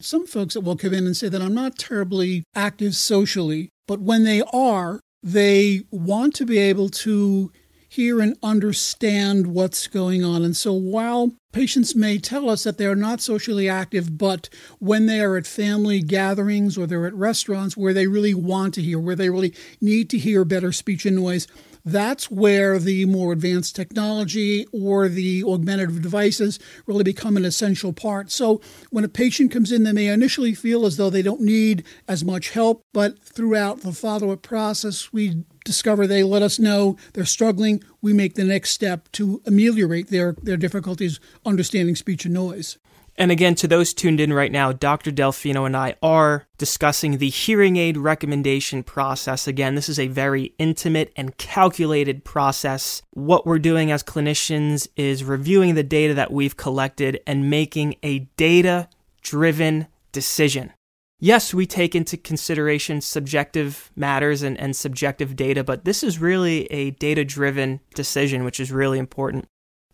Some 0.00 0.26
folks 0.26 0.54
that 0.54 0.60
will 0.60 0.76
come 0.76 0.94
in 0.94 1.06
and 1.06 1.16
say 1.16 1.28
that 1.28 1.42
I'm 1.42 1.54
not 1.54 1.78
terribly 1.78 2.44
active 2.54 2.94
socially, 2.94 3.70
but 3.86 4.00
when 4.00 4.24
they 4.24 4.42
are, 4.52 5.00
they 5.22 5.82
want 5.90 6.34
to 6.36 6.46
be 6.46 6.58
able 6.58 6.88
to 6.88 7.50
hear 7.88 8.20
and 8.20 8.36
understand 8.42 9.48
what's 9.48 9.86
going 9.86 10.24
on. 10.24 10.44
And 10.44 10.56
so 10.56 10.72
while 10.72 11.32
patients 11.52 11.94
may 11.94 12.18
tell 12.18 12.50
us 12.50 12.64
that 12.64 12.76
they're 12.76 12.94
not 12.94 13.20
socially 13.20 13.68
active, 13.68 14.18
but 14.18 14.48
when 14.78 15.06
they 15.06 15.20
are 15.20 15.36
at 15.36 15.46
family 15.46 16.00
gatherings 16.02 16.76
or 16.76 16.86
they're 16.86 17.06
at 17.06 17.14
restaurants 17.14 17.76
where 17.76 17.94
they 17.94 18.06
really 18.06 18.34
want 18.34 18.74
to 18.74 18.82
hear, 18.82 18.98
where 18.98 19.16
they 19.16 19.30
really 19.30 19.54
need 19.80 20.10
to 20.10 20.18
hear 20.18 20.44
better 20.44 20.70
speech 20.70 21.06
and 21.06 21.16
noise, 21.16 21.46
that's 21.84 22.30
where 22.30 22.78
the 22.78 23.06
more 23.06 23.32
advanced 23.32 23.74
technology 23.74 24.66
or 24.72 25.08
the 25.08 25.42
augmentative 25.42 26.02
devices 26.02 26.58
really 26.86 27.04
become 27.04 27.36
an 27.36 27.46
essential 27.46 27.94
part. 27.94 28.30
So 28.30 28.60
when 28.90 29.04
a 29.04 29.08
patient 29.08 29.50
comes 29.50 29.72
in, 29.72 29.84
they 29.84 29.92
may 29.92 30.08
initially 30.08 30.54
feel 30.54 30.84
as 30.84 30.98
though 30.98 31.08
they 31.08 31.22
don't 31.22 31.40
need 31.40 31.84
as 32.06 32.24
much 32.24 32.50
help, 32.50 32.82
but 32.92 33.18
throughout 33.18 33.80
the 33.80 33.92
follow 33.92 34.30
up 34.32 34.42
process, 34.42 35.12
we 35.12 35.44
discover 35.68 36.06
they 36.06 36.22
let 36.24 36.42
us 36.42 36.58
know 36.58 36.96
they're 37.12 37.26
struggling. 37.26 37.84
We 38.00 38.14
make 38.14 38.34
the 38.34 38.44
next 38.44 38.70
step 38.70 39.12
to 39.12 39.42
ameliorate 39.44 40.08
their, 40.08 40.34
their 40.42 40.56
difficulties 40.56 41.20
understanding 41.44 41.94
speech 41.94 42.24
and 42.24 42.32
noise. 42.32 42.78
And 43.18 43.30
again, 43.30 43.54
to 43.56 43.68
those 43.68 43.92
tuned 43.92 44.18
in 44.18 44.32
right 44.32 44.50
now, 44.50 44.72
Dr. 44.72 45.10
Delfino 45.10 45.66
and 45.66 45.76
I 45.76 45.96
are 46.02 46.46
discussing 46.56 47.18
the 47.18 47.28
hearing 47.28 47.76
aid 47.76 47.98
recommendation 47.98 48.82
process. 48.82 49.46
Again, 49.46 49.74
this 49.74 49.90
is 49.90 49.98
a 49.98 50.06
very 50.06 50.54
intimate 50.58 51.12
and 51.16 51.36
calculated 51.36 52.24
process. 52.24 53.02
What 53.10 53.44
we're 53.44 53.58
doing 53.58 53.90
as 53.90 54.02
clinicians 54.02 54.88
is 54.96 55.22
reviewing 55.22 55.74
the 55.74 55.82
data 55.82 56.14
that 56.14 56.32
we've 56.32 56.56
collected 56.56 57.20
and 57.26 57.50
making 57.50 57.96
a 58.02 58.20
data 58.36 58.88
driven 59.20 59.88
decision. 60.12 60.72
Yes, 61.20 61.52
we 61.52 61.66
take 61.66 61.96
into 61.96 62.16
consideration 62.16 63.00
subjective 63.00 63.90
matters 63.96 64.42
and, 64.42 64.56
and 64.58 64.76
subjective 64.76 65.34
data, 65.34 65.64
but 65.64 65.84
this 65.84 66.04
is 66.04 66.20
really 66.20 66.66
a 66.66 66.92
data 66.92 67.24
driven 67.24 67.80
decision, 67.94 68.44
which 68.44 68.60
is 68.60 68.70
really 68.70 69.00
important. 69.00 69.46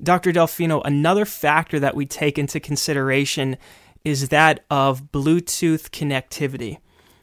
Dr. 0.03 0.33
Delfino, 0.33 0.83
another 0.85 1.25
factor 1.25 1.81
that 1.81 1.95
we 1.95 2.05
take 2.05 2.39
into 2.39 2.61
consideration 2.61 3.57
is 4.05 4.29
that 4.29 4.65
of 4.71 5.13
Bluetooth 5.13 5.89
connectivity. 5.91 6.79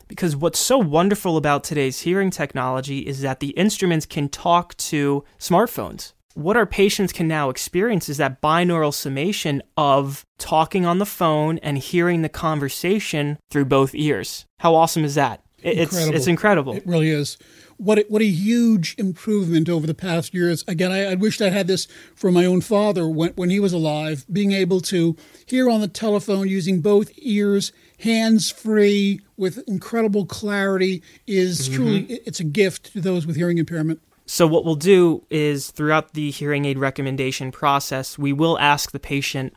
Because 0.08 0.36
what's 0.36 0.60
so 0.60 0.80
wonderful 0.80 1.38
about 1.38 1.64
today's 1.64 2.02
hearing 2.02 2.32
technology 2.32 3.00
is 3.00 3.22
that 3.22 3.40
the 3.40 3.52
instruments 3.52 4.08
can 4.08 4.30
talk 4.30 4.76
to 4.78 5.24
smartphones. 5.38 6.14
What 6.34 6.58
our 6.58 6.66
patients 6.66 7.12
can 7.14 7.28
now 7.28 7.50
experience 7.50 8.10
is 8.10 8.18
that 8.18 8.42
binaural 8.42 8.94
summation 8.94 9.62
of 9.78 10.26
talking 10.38 10.86
on 10.86 10.98
the 10.98 11.06
phone 11.06 11.58
and 11.60 11.78
hearing 11.78 12.22
the 12.22 12.30
conversation 12.30 13.38
through 13.50 13.66
both 13.66 13.94
ears. 13.94 14.46
How 14.60 14.76
awesome 14.76 15.04
is 15.04 15.16
that? 15.16 15.44
It's 15.64 15.94
incredible. 15.94 16.16
it's 16.16 16.28
incredible. 16.28 16.74
It 16.74 16.88
really 16.88 17.10
is 17.10 17.38
what 17.82 17.98
a, 17.98 18.06
what 18.10 18.22
a 18.22 18.26
huge 18.26 18.96
improvement 19.00 19.68
over 19.68 19.88
the 19.88 19.96
past 19.96 20.36
years. 20.36 20.64
Again, 20.68 20.92
I, 20.92 21.12
I 21.12 21.16
wished 21.16 21.42
I 21.42 21.50
had 21.50 21.66
this 21.66 21.88
for 22.16 22.32
my 22.32 22.46
own 22.46 22.62
father 22.62 23.08
when, 23.08 23.32
when 23.32 23.50
he 23.50 23.60
was 23.60 23.74
alive, 23.74 24.24
being 24.32 24.52
able 24.52 24.82
to 24.82 25.16
hear 25.48 25.68
on 25.68 25.82
the 25.82 25.88
telephone 25.88 26.48
using 26.48 26.82
both 26.82 27.12
ears, 27.18 27.72
hands 28.00 28.52
free, 28.52 29.22
with 29.36 29.68
incredible 29.68 30.28
clarity 30.28 31.02
is 31.26 31.62
mm-hmm. 31.68 31.76
truly 31.76 32.00
it's 32.26 32.40
a 32.40 32.44
gift 32.44 32.94
to 32.94 33.02
those 33.02 33.26
with 33.26 33.36
hearing 33.36 33.58
impairment. 33.58 34.00
So, 34.34 34.48
what 34.48 34.64
we'll 34.64 34.76
do 34.76 35.26
is 35.30 35.72
throughout 35.72 36.14
the 36.14 36.32
hearing 36.32 36.64
aid 36.64 36.80
recommendation 36.80 37.52
process, 37.52 38.18
we 38.18 38.32
will 38.32 38.58
ask 38.60 38.92
the 38.92 38.98
patient, 38.98 39.54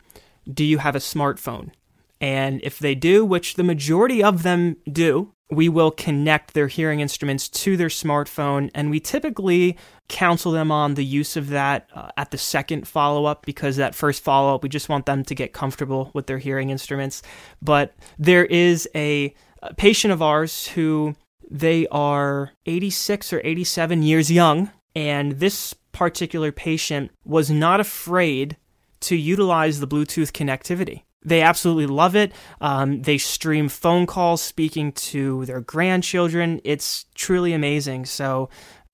Do 0.53 0.65
you 0.65 0.79
have 0.79 0.97
a 0.97 0.99
smartphone? 0.99 1.71
And 2.19 2.59
if 2.61 2.77
they 2.79 2.93
do, 2.93 3.23
which 3.23 3.53
the 3.53 3.63
majority 3.63 4.21
of 4.21 4.43
them 4.43 4.75
do, 4.91 5.31
we 5.49 5.69
will 5.69 5.91
connect 5.91 6.53
their 6.53 6.67
hearing 6.67 6.99
instruments 6.99 7.47
to 7.47 7.77
their 7.77 7.87
smartphone, 7.87 8.69
and 8.75 8.89
we 8.89 8.99
typically 8.99 9.77
counsel 10.09 10.51
them 10.51 10.73
on 10.73 10.95
the 10.95 11.05
use 11.05 11.37
of 11.37 11.47
that 11.51 11.89
uh, 11.95 12.09
at 12.17 12.31
the 12.31 12.37
second 12.37 12.85
follow 12.85 13.23
up 13.23 13.45
because 13.45 13.77
that 13.77 13.95
first 13.95 14.25
follow 14.25 14.53
up, 14.53 14.61
we 14.61 14.67
just 14.67 14.89
want 14.89 15.05
them 15.05 15.23
to 15.23 15.33
get 15.33 15.53
comfortable 15.53 16.11
with 16.13 16.27
their 16.27 16.39
hearing 16.39 16.69
instruments. 16.69 17.21
But 17.61 17.95
there 18.19 18.43
is 18.43 18.89
a, 18.93 19.33
a 19.61 19.73
patient 19.75 20.11
of 20.11 20.21
ours 20.21 20.67
who 20.67 21.15
they 21.49 21.87
are 21.87 22.51
86 22.65 23.33
or 23.33 23.41
87 23.43 24.03
years 24.03 24.31
young, 24.31 24.71
and 24.95 25.33
this 25.33 25.73
particular 25.91 26.51
patient 26.51 27.11
was 27.23 27.49
not 27.49 27.79
afraid 27.79 28.57
to 29.01 29.15
utilize 29.15 29.79
the 29.79 29.87
Bluetooth 29.87 30.31
connectivity 30.31 31.03
they 31.25 31.41
absolutely 31.41 31.87
love 31.87 32.15
it. 32.15 32.31
Um, 32.61 33.01
they 33.01 33.17
stream 33.17 33.67
phone 33.67 34.05
calls 34.05 34.41
speaking 34.41 34.91
to 34.93 35.45
their 35.45 35.59
grandchildren. 35.59 36.61
It's 36.63 37.05
truly 37.15 37.51
amazing. 37.51 38.05
So 38.05 38.49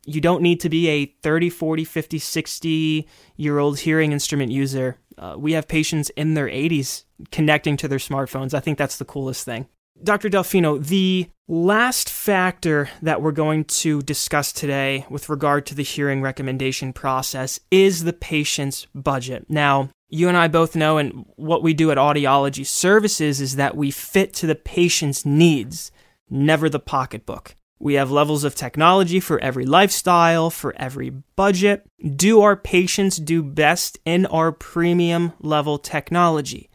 you 0.06 0.22
don't 0.22 0.42
need 0.42 0.62
to 0.62 0.70
be 0.70 0.88
a 0.88 1.06
30, 1.22 1.50
40, 1.50 1.84
50, 1.84 2.18
60 2.18 3.08
year 3.36 3.60
old 3.60 3.80
hearing 3.80 4.14
instrument 4.14 4.52
user. 4.52 4.98
Uh, 5.18 5.36
we 5.38 5.52
have 5.52 5.68
patients 5.68 6.10
in 6.12 6.34
their 6.34 6.48
80s 6.48 7.04
connecting 7.32 7.78
to 7.78 7.88
their 7.88 8.00
smartphones. 8.00 8.54
I 8.54 8.62
think 8.62 8.78
that's 8.78 8.98
the 8.98 9.06
coolest 9.06 9.46
thing. 9.46 9.68
Dr. 10.04 10.30
Delfino, 10.30 10.84
the 10.84 11.30
last 11.48 12.10
factor 12.10 12.90
that 13.02 13.22
we're 13.22 13.32
going 13.32 13.66
to 13.66 14.02
discuss 14.02 14.52
today 14.52 15.06
with 15.10 15.30
regard 15.30 15.66
to 15.68 15.76
the 15.76 15.84
hearing 15.84 16.22
recommendation 16.22 16.92
process 16.92 17.60
is 17.70 18.04
the 18.04 18.14
patient's 18.14 18.88
budget. 18.96 19.46
Now, 19.48 19.90
you 20.10 20.28
and 20.28 20.38
I 20.38 20.48
both 20.48 20.76
know, 20.76 20.98
and 20.98 21.26
what 21.36 21.62
we 21.62 21.74
do 21.74 21.92
at 21.92 21.98
Audiology 21.98 22.66
Services 22.66 23.40
is 23.40 23.58
that 23.58 23.78
we 23.78 23.92
fit 23.92 24.34
to 24.36 24.48
the 24.48 24.56
patient's 24.56 25.26
needs, 25.26 25.92
never 26.30 26.68
the 26.68 26.80
pocketbook. 26.80 27.56
We 27.80 27.94
have 27.96 28.12
levels 28.12 28.44
of 28.44 28.56
technology 28.56 29.20
for 29.20 29.40
every 29.40 29.66
lifestyle, 29.66 30.50
for 30.50 30.74
every 30.78 31.12
budget. 31.36 31.86
Do 32.16 32.42
our 32.42 32.56
patients 32.56 33.18
do 33.18 33.44
best 33.44 34.00
in 34.06 34.26
our 34.28 34.52
premium 34.52 35.34
level 35.40 35.78
technology? 35.78 36.71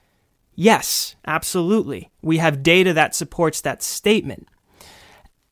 Yes, 0.57 1.14
absolutely. 1.27 2.11
We 2.23 2.38
have 2.38 2.64
data 2.64 2.92
that 2.95 3.14
supports 3.14 3.61
that 3.61 3.83
statement 3.83 4.49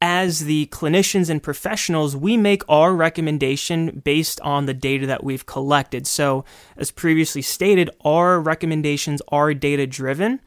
as 0.06 0.40
the 0.40 0.66
clinicians 0.66 1.30
and 1.30 1.42
professionals, 1.42 2.14
we 2.14 2.36
make 2.36 2.62
our 2.68 2.94
recommendation 2.94 4.02
based 4.04 4.38
on 4.42 4.66
the 4.66 4.74
data 4.74 5.06
that 5.06 5.24
we've 5.24 5.46
collected. 5.46 6.06
So, 6.06 6.44
as 6.76 6.90
previously 6.90 7.40
stated, 7.40 7.88
our 8.04 8.38
recommendations 8.38 9.22
are 9.28 9.54
data 9.54 9.86
driven. 9.86 10.40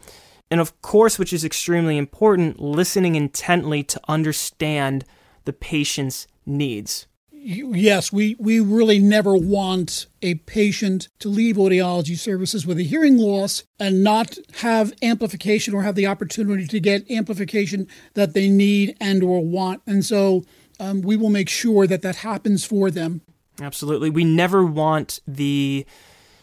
And 0.51 0.61
of 0.61 0.79
course, 0.83 1.17
which 1.17 1.33
is 1.33 1.43
extremely 1.43 1.97
important, 1.97 2.59
listening 2.59 3.15
intently 3.15 3.81
to 3.85 3.99
understand 4.07 5.05
the 5.45 5.53
patient's 5.53 6.27
needs 6.45 7.07
yes, 7.47 8.11
we, 8.11 8.35
we 8.39 8.59
really 8.59 8.99
never 8.99 9.35
want 9.35 10.07
a 10.21 10.35
patient 10.35 11.07
to 11.19 11.29
leave 11.29 11.55
audiology 11.55 12.17
services 12.17 12.67
with 12.67 12.77
a 12.77 12.83
hearing 12.83 13.17
loss 13.17 13.63
and 13.79 14.03
not 14.03 14.37
have 14.55 14.91
amplification 15.01 15.73
or 15.73 15.83
have 15.83 15.95
the 15.95 16.07
opportunity 16.07 16.67
to 16.67 16.79
get 16.81 17.09
amplification 17.09 17.87
that 18.15 18.33
they 18.33 18.49
need 18.49 18.97
and 18.99 19.23
or 19.23 19.43
want. 19.43 19.81
And 19.87 20.03
so 20.03 20.43
um, 20.79 21.01
we 21.01 21.15
will 21.15 21.29
make 21.29 21.47
sure 21.47 21.87
that 21.87 22.01
that 22.01 22.17
happens 22.17 22.65
for 22.65 22.91
them. 22.91 23.21
Absolutely. 23.61 24.09
We 24.09 24.25
never 24.25 24.65
want 24.65 25.21
the 25.25 25.85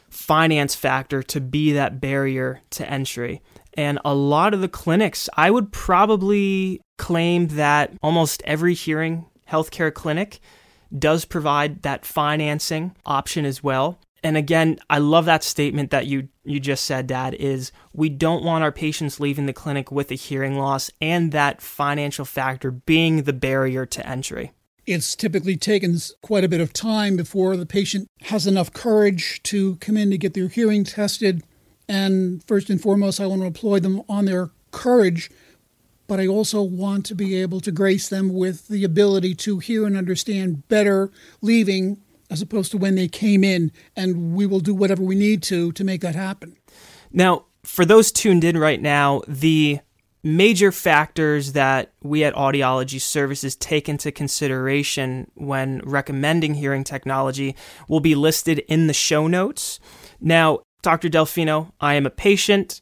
finance 0.08 0.74
factor 0.74 1.22
to 1.22 1.40
be 1.40 1.72
that 1.72 2.00
barrier 2.00 2.62
to 2.70 2.88
entry. 2.88 3.42
And 3.74 3.98
a 4.06 4.14
lot 4.14 4.54
of 4.54 4.62
the 4.62 4.68
clinics, 4.68 5.28
I 5.36 5.50
would 5.50 5.70
probably 5.70 6.80
claim 6.96 7.48
that 7.48 7.92
almost 8.02 8.42
every 8.46 8.72
hearing 8.72 9.26
healthcare 9.46 9.92
clinic 9.92 10.40
does 10.98 11.24
provide 11.24 11.82
that 11.82 12.04
financing 12.04 12.94
option 13.04 13.44
as 13.44 13.62
well. 13.62 13.98
And 14.22 14.38
again, 14.38 14.78
I 14.88 14.98
love 14.98 15.26
that 15.26 15.44
statement 15.44 15.90
that 15.90 16.06
you 16.06 16.28
you 16.44 16.58
just 16.58 16.84
said, 16.84 17.06
Dad, 17.06 17.34
is 17.34 17.72
we 17.92 18.08
don't 18.08 18.42
want 18.44 18.64
our 18.64 18.72
patients 18.72 19.20
leaving 19.20 19.46
the 19.46 19.52
clinic 19.52 19.92
with 19.92 20.10
a 20.10 20.14
hearing 20.14 20.58
loss 20.58 20.90
and 21.00 21.30
that 21.32 21.60
financial 21.60 22.24
factor 22.24 22.70
being 22.70 23.22
the 23.22 23.32
barrier 23.32 23.84
to 23.86 24.06
entry. 24.06 24.52
It's 24.86 25.14
typically 25.14 25.56
taken 25.56 25.98
quite 26.22 26.44
a 26.44 26.48
bit 26.48 26.60
of 26.60 26.72
time 26.72 27.16
before 27.16 27.56
the 27.56 27.66
patient 27.66 28.06
has 28.22 28.46
enough 28.46 28.72
courage 28.72 29.42
to 29.44 29.76
come 29.76 29.96
in 29.96 30.10
to 30.10 30.18
get 30.18 30.34
their 30.34 30.48
hearing 30.48 30.84
tested. 30.84 31.42
And 31.88 32.42
first 32.44 32.70
and 32.70 32.80
foremost, 32.80 33.20
I 33.20 33.26
want 33.26 33.42
to 33.42 33.48
applaud 33.48 33.82
them 33.82 34.02
on 34.08 34.24
their 34.24 34.50
courage 34.70 35.30
but 36.06 36.20
I 36.20 36.26
also 36.26 36.62
want 36.62 37.06
to 37.06 37.14
be 37.14 37.36
able 37.36 37.60
to 37.60 37.72
grace 37.72 38.08
them 38.08 38.32
with 38.32 38.68
the 38.68 38.84
ability 38.84 39.34
to 39.36 39.58
hear 39.58 39.86
and 39.86 39.96
understand 39.96 40.68
better 40.68 41.10
leaving 41.40 42.00
as 42.30 42.42
opposed 42.42 42.70
to 42.72 42.78
when 42.78 42.94
they 42.94 43.08
came 43.08 43.44
in. 43.44 43.72
And 43.96 44.34
we 44.34 44.46
will 44.46 44.60
do 44.60 44.74
whatever 44.74 45.02
we 45.02 45.14
need 45.14 45.42
to 45.44 45.72
to 45.72 45.84
make 45.84 46.00
that 46.02 46.14
happen. 46.14 46.56
Now, 47.12 47.46
for 47.62 47.84
those 47.84 48.12
tuned 48.12 48.44
in 48.44 48.58
right 48.58 48.80
now, 48.80 49.22
the 49.26 49.80
major 50.22 50.72
factors 50.72 51.52
that 51.52 51.92
we 52.02 52.24
at 52.24 52.34
Audiology 52.34 53.00
Services 53.00 53.54
take 53.54 53.88
into 53.88 54.10
consideration 54.10 55.30
when 55.34 55.80
recommending 55.84 56.54
hearing 56.54 56.82
technology 56.82 57.54
will 57.88 58.00
be 58.00 58.14
listed 58.14 58.58
in 58.60 58.86
the 58.86 58.94
show 58.94 59.26
notes. 59.26 59.78
Now, 60.20 60.60
Dr. 60.82 61.08
Delfino, 61.08 61.72
I 61.80 61.94
am 61.94 62.06
a 62.06 62.10
patient. 62.10 62.80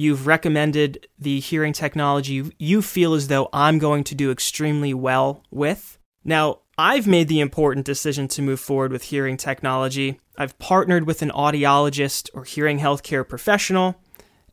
You've 0.00 0.26
recommended 0.26 1.08
the 1.18 1.40
hearing 1.40 1.74
technology 1.74 2.50
you 2.58 2.80
feel 2.80 3.12
as 3.12 3.28
though 3.28 3.50
I'm 3.52 3.78
going 3.78 4.02
to 4.04 4.14
do 4.14 4.30
extremely 4.30 4.94
well 4.94 5.42
with. 5.50 5.98
Now, 6.24 6.60
I've 6.78 7.06
made 7.06 7.28
the 7.28 7.40
important 7.40 7.84
decision 7.84 8.26
to 8.28 8.40
move 8.40 8.60
forward 8.60 8.92
with 8.92 9.02
hearing 9.02 9.36
technology. 9.36 10.18
I've 10.38 10.58
partnered 10.58 11.06
with 11.06 11.20
an 11.20 11.28
audiologist 11.32 12.30
or 12.32 12.44
hearing 12.44 12.78
healthcare 12.78 13.28
professional. 13.28 14.00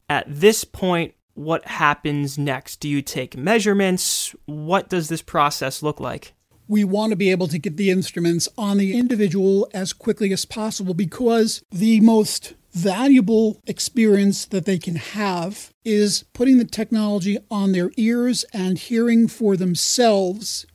At 0.10 0.26
this 0.28 0.66
point, 0.66 1.14
what 1.34 1.66
happens 1.66 2.38
next? 2.38 2.82
Do 2.82 2.90
you 2.90 3.02
take 3.02 3.38
measurements? 3.38 4.36
What 4.48 4.90
does 4.90 5.08
this 5.08 5.22
process 5.22 5.82
look 5.82 6.02
like? 6.02 6.34
We 6.68 6.84
want 6.84 7.12
to 7.12 7.16
be 7.16 7.32
able 7.32 7.48
to 7.48 7.58
get 7.58 7.78
the 7.78 7.90
instruments 7.90 8.50
on 8.58 8.80
the 8.80 8.98
individual 8.98 9.70
as 9.74 9.94
quickly 9.94 10.34
as 10.34 10.44
possible 10.44 10.94
because 10.94 11.64
the 11.72 12.02
most 12.02 12.56
valuable 12.78 13.60
experience 13.66 14.46
that 14.46 14.66
they 14.66 14.78
can 14.78 14.96
have 14.96 15.72
is 15.84 16.24
putting 16.34 16.60
the 16.60 16.66
technology 16.66 17.38
on 17.50 17.72
their 17.72 17.92
ears 17.98 18.46
and 18.54 18.78
hearing 18.78 19.28
for 19.28 19.58
themselves 19.58 20.66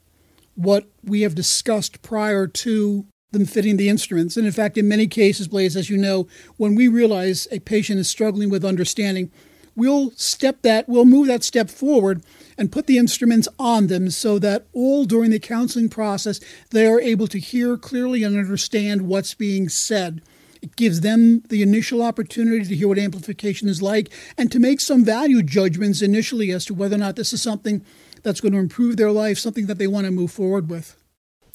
what 0.55 0.91
we 1.05 1.23
have 1.23 1.35
discussed 1.35 2.03
prior 2.03 2.47
to 2.47 3.07
them 3.31 3.47
fitting 3.47 3.77
the 3.77 3.89
instruments. 3.89 4.37
And 4.37 4.47
in 4.47 4.53
fact, 4.53 4.77
in 4.77 4.89
many 4.89 5.07
cases, 5.07 5.49
Blaise, 5.49 5.77
as 5.77 5.89
you 5.89 5.97
know, 5.97 6.27
when 6.57 6.75
we 6.75 6.89
realize 6.89 7.47
a 7.51 7.61
patient 7.61 8.01
is 8.01 8.09
struggling 8.09 8.51
with 8.51 8.65
understanding, 8.65 9.31
we'll 9.77 10.11
step 10.13 10.63
that, 10.63 10.89
we'll 10.89 11.05
move 11.05 11.29
that 11.29 11.45
step 11.45 11.71
forward 11.71 12.23
and 12.59 12.73
put 12.73 12.87
the 12.87 12.99
instruments 12.99 13.49
on 13.59 13.87
them 13.87 14.11
so 14.11 14.39
that 14.41 14.67
all 14.73 15.05
during 15.05 15.31
the 15.31 15.39
counseling 15.39 15.89
process, 15.89 16.41
they 16.71 16.87
are 16.87 17.01
able 17.01 17.29
to 17.29 17.39
hear 17.39 17.77
clearly 17.77 18.25
and 18.25 18.37
understand 18.37 19.03
what's 19.03 19.35
being 19.35 19.69
said. 19.69 20.21
It 20.63 20.77
gives 20.77 21.01
them 21.01 21.43
the 21.49 21.61
initial 21.61 22.03
opportunity 22.03 22.65
to 22.65 22.77
hear 22.77 22.89
what 22.89 22.99
amplification 22.99 23.69
is 23.69 23.83
like 23.83 24.11
and 24.39 24.51
to 24.53 24.61
make 24.61 24.81
some 24.81 25.05
value 25.05 25.43
judgments 25.43 26.01
initially 26.01 26.53
as 26.53 26.65
to 26.67 26.75
whether 26.75 26.95
or 26.95 27.01
not 27.01 27.17
this 27.17 27.33
is 27.33 27.43
something 27.43 27.85
that's 28.23 28.41
going 28.41 28.53
to 28.53 28.59
improve 28.59 28.97
their 28.97 29.11
life, 29.11 29.39
something 29.39 29.67
that 29.67 29.79
they 29.79 29.89
want 29.89 30.07
to 30.07 30.13
move 30.13 30.31
forward 30.31 30.71
with. 30.71 30.97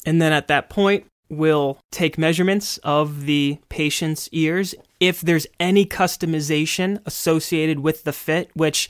And 0.05 0.21
then 0.21 0.33
at 0.33 0.49
that 0.49 0.69
point, 0.69 1.05
we'll 1.29 1.79
take 1.91 2.17
measurements 2.17 2.77
of 2.79 3.25
the 3.25 3.59
patient's 3.69 4.29
ears. 4.31 4.75
If 4.99 5.21
there's 5.21 5.47
any 5.59 5.85
customization 5.85 6.99
associated 7.05 7.79
with 7.79 8.03
the 8.03 8.13
fit, 8.13 8.49
which 8.53 8.89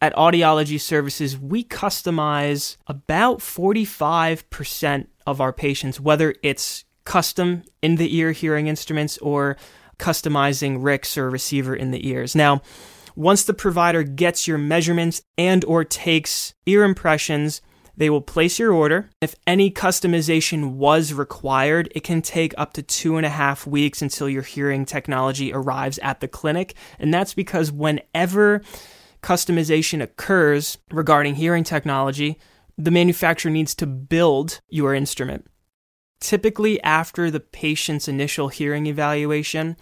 at 0.00 0.14
Audiology 0.14 0.80
Services, 0.80 1.36
we 1.36 1.64
customize 1.64 2.76
about 2.86 3.40
45% 3.40 5.06
of 5.26 5.40
our 5.40 5.52
patients, 5.52 6.00
whether 6.00 6.34
it's 6.42 6.84
custom 7.08 7.62
in 7.80 7.96
the 7.96 8.14
ear 8.14 8.32
hearing 8.32 8.66
instruments 8.66 9.16
or 9.18 9.56
customizing 9.98 10.82
RICs 10.82 11.16
or 11.16 11.30
receiver 11.30 11.74
in 11.74 11.90
the 11.90 12.06
ears. 12.06 12.34
Now, 12.34 12.60
once 13.16 13.44
the 13.44 13.54
provider 13.54 14.02
gets 14.02 14.46
your 14.46 14.58
measurements 14.58 15.22
and 15.38 15.64
or 15.64 15.84
takes 15.84 16.52
ear 16.66 16.84
impressions, 16.84 17.62
they 17.96 18.10
will 18.10 18.20
place 18.20 18.58
your 18.58 18.74
order. 18.74 19.08
If 19.22 19.34
any 19.46 19.70
customization 19.70 20.74
was 20.74 21.14
required, 21.14 21.90
it 21.94 22.04
can 22.04 22.20
take 22.20 22.52
up 22.58 22.74
to 22.74 22.82
two 22.82 23.16
and 23.16 23.24
a 23.24 23.30
half 23.30 23.66
weeks 23.66 24.02
until 24.02 24.28
your 24.28 24.42
hearing 24.42 24.84
technology 24.84 25.50
arrives 25.50 25.98
at 26.00 26.20
the 26.20 26.28
clinic. 26.28 26.74
And 26.98 27.12
that's 27.12 27.32
because 27.32 27.72
whenever 27.72 28.60
customization 29.22 30.02
occurs 30.02 30.76
regarding 30.90 31.36
hearing 31.36 31.64
technology, 31.64 32.38
the 32.76 32.90
manufacturer 32.90 33.50
needs 33.50 33.74
to 33.76 33.86
build 33.86 34.60
your 34.68 34.94
instrument. 34.94 35.46
Typically, 36.20 36.82
after 36.82 37.30
the 37.30 37.40
patient's 37.40 38.08
initial 38.08 38.48
hearing 38.48 38.86
evaluation, 38.86 39.76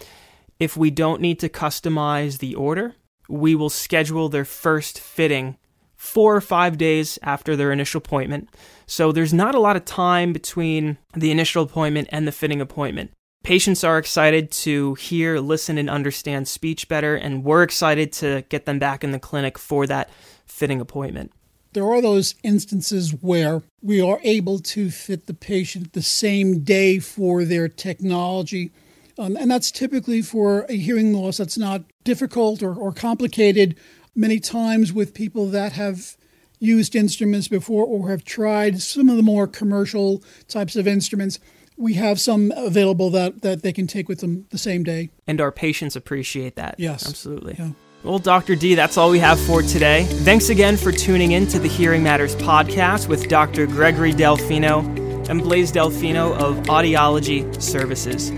if 0.59 0.77
we 0.77 0.91
don't 0.91 1.21
need 1.21 1.39
to 1.39 1.49
customize 1.49 2.39
the 2.39 2.55
order, 2.55 2.95
we 3.29 3.55
will 3.55 3.69
schedule 3.69 4.29
their 4.29 4.45
first 4.45 4.99
fitting 4.99 5.57
four 5.95 6.35
or 6.35 6.41
five 6.41 6.77
days 6.77 7.17
after 7.23 7.55
their 7.55 7.71
initial 7.71 7.97
appointment. 7.97 8.49
So 8.85 9.11
there's 9.11 9.33
not 9.33 9.55
a 9.55 9.59
lot 9.59 9.75
of 9.75 9.85
time 9.85 10.31
between 10.31 10.97
the 11.15 11.31
initial 11.31 11.63
appointment 11.63 12.07
and 12.11 12.27
the 12.27 12.31
fitting 12.31 12.61
appointment. 12.61 13.11
Patients 13.43 13.83
are 13.83 13.97
excited 13.97 14.51
to 14.51 14.93
hear, 14.95 15.39
listen, 15.39 15.77
and 15.77 15.89
understand 15.89 16.47
speech 16.47 16.87
better, 16.87 17.15
and 17.15 17.43
we're 17.43 17.63
excited 17.63 18.11
to 18.13 18.43
get 18.49 18.65
them 18.65 18.77
back 18.77 19.03
in 19.03 19.11
the 19.11 19.19
clinic 19.19 19.57
for 19.57 19.87
that 19.87 20.09
fitting 20.45 20.81
appointment. 20.81 21.31
There 21.73 21.85
are 21.85 22.01
those 22.01 22.35
instances 22.43 23.11
where 23.11 23.61
we 23.81 24.01
are 24.01 24.19
able 24.23 24.59
to 24.59 24.89
fit 24.89 25.27
the 25.27 25.33
patient 25.33 25.93
the 25.93 26.01
same 26.01 26.59
day 26.63 26.99
for 26.99 27.43
their 27.43 27.67
technology. 27.67 28.71
Um, 29.17 29.35
and 29.35 29.49
that's 29.49 29.71
typically 29.71 30.21
for 30.21 30.65
a 30.69 30.73
hearing 30.73 31.13
loss 31.13 31.37
that's 31.37 31.57
not 31.57 31.83
difficult 32.03 32.61
or, 32.61 32.73
or 32.73 32.91
complicated. 32.91 33.75
Many 34.15 34.39
times 34.39 34.93
with 34.93 35.13
people 35.13 35.47
that 35.47 35.73
have 35.73 36.17
used 36.59 36.95
instruments 36.95 37.47
before 37.47 37.85
or 37.85 38.09
have 38.09 38.23
tried 38.23 38.81
some 38.81 39.09
of 39.09 39.17
the 39.17 39.23
more 39.23 39.47
commercial 39.47 40.23
types 40.47 40.75
of 40.75 40.87
instruments, 40.87 41.39
we 41.77 41.93
have 41.93 42.19
some 42.19 42.51
available 42.55 43.09
that, 43.11 43.41
that 43.41 43.61
they 43.61 43.71
can 43.71 43.85
take 43.85 44.09
with 44.09 44.19
them 44.19 44.47
the 44.49 44.57
same 44.57 44.83
day. 44.83 45.09
And 45.27 45.39
our 45.39 45.51
patients 45.51 45.95
appreciate 45.95 46.55
that. 46.55 46.75
Yes. 46.79 47.07
Absolutely. 47.07 47.55
Yeah. 47.57 47.71
Well, 48.03 48.19
Dr. 48.19 48.55
D, 48.55 48.75
that's 48.75 48.97
all 48.97 49.09
we 49.09 49.19
have 49.19 49.39
for 49.39 49.61
today. 49.61 50.03
Thanks 50.05 50.49
again 50.49 50.77
for 50.77 50.91
tuning 50.91 51.31
in 51.31 51.47
to 51.47 51.59
the 51.59 51.67
Hearing 51.67 52.03
Matters 52.03 52.35
podcast 52.35 53.07
with 53.07 53.27
Dr. 53.27 53.65
Gregory 53.67 54.13
Delfino 54.13 54.85
and 55.29 55.41
Blaise 55.41 55.71
Delfino 55.71 56.33
of 56.37 56.55
Audiology 56.67 57.61
Services. 57.61 58.29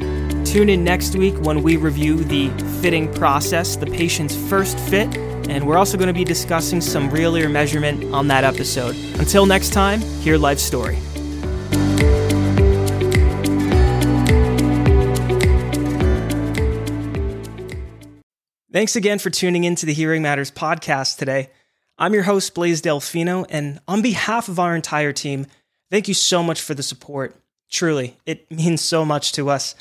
Tune 0.50 0.70
in 0.70 0.84
next 0.84 1.16
week 1.16 1.36
when 1.42 1.62
we 1.62 1.76
review 1.76 2.24
the 2.24 2.50
fitting 2.82 3.14
process, 3.14 3.76
the 3.76 3.86
patient's 3.86 4.36
first 4.50 4.80
fit, 4.80 5.16
and 5.50 5.68
we're 5.68 5.78
also 5.78 5.98
going 5.98 6.08
to 6.08 6.14
be 6.14 6.24
discussing 6.24 6.82
some 6.82 7.10
real 7.12 7.36
ear 7.36 7.50
measurement 7.50 8.04
on 8.14 8.28
that 8.30 8.44
episode. 8.44 8.96
Until 9.20 9.46
next 9.46 9.72
time, 9.72 10.00
hear 10.22 10.38
Life 10.38 10.60
Story. 10.60 10.98
Thanks 18.72 18.96
again 18.96 19.18
for 19.18 19.32
tuning 19.32 19.64
in 19.64 19.74
to 19.78 19.88
the 19.88 19.96
Hearing 19.96 20.22
Matters 20.22 20.52
podcast 20.52 21.18
today. 21.18 21.50
I'm 21.98 22.14
your 22.14 22.22
host, 22.22 22.54
Blaise 22.54 22.84
Delfino, 22.84 23.48
and 23.50 23.80
on 23.88 24.04
behalf 24.04 24.48
of 24.48 24.60
our 24.60 24.76
entire 24.76 25.12
team, 25.12 25.48
thank 25.90 26.08
you 26.08 26.14
so 26.14 26.44
much 26.44 26.62
for 26.62 26.76
the 26.76 26.84
support. 26.84 27.36
Truly, 27.72 28.16
it 28.28 28.52
means 28.52 28.82
so 28.82 29.04
much 29.04 29.32
to 29.32 29.50
us 29.50 29.74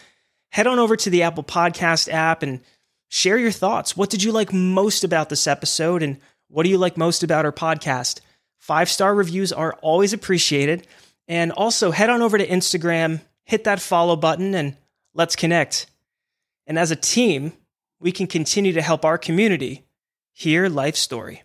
head 0.53 0.67
on 0.67 0.79
over 0.79 0.97
to 0.97 1.11
the 1.11 1.25
Apple 1.25 1.45
Podcast 1.45 2.11
app 2.11 2.43
and 2.43 2.61
share 3.09 3.37
your 3.37 3.51
thoughts. 3.51 3.95
What 3.95 4.09
did 4.09 4.23
you 4.23 4.33
like 4.33 4.55
most 4.55 5.05
about 5.05 5.29
this 5.29 5.47
episode? 5.47 6.03
And 6.03 6.19
what 6.49 6.63
do 6.63 6.71
you 6.71 6.79
like 6.79 6.97
most 6.97 7.23
about 7.23 7.45
our 7.45 7.53
podcast? 7.53 8.21
Five 8.57 8.89
star 8.89 9.15
reviews 9.15 9.53
are 9.53 9.75
always 9.83 10.15
appreciated. 10.15 10.87
And 11.27 11.53
also 11.53 11.91
head 11.91 12.09
on 12.09 12.23
over 12.23 12.39
to 12.39 12.49
Instagram, 12.49 13.21
hit 13.45 13.65
that 13.65 13.83
follow 13.83 14.17
button, 14.17 14.55
and 14.55 14.79
let's 15.13 15.37
connect. 15.37 15.91
And 16.67 16.79
as 16.79 16.91
a 16.91 16.97
team, 16.97 17.53
we 18.01 18.13
can 18.13 18.27
continue 18.27 18.73
to 18.73 18.83
help 18.83 19.05
our 19.05 19.19
community 19.19 19.87
hear 20.33 20.69
life 20.69 20.97
story. 20.97 21.43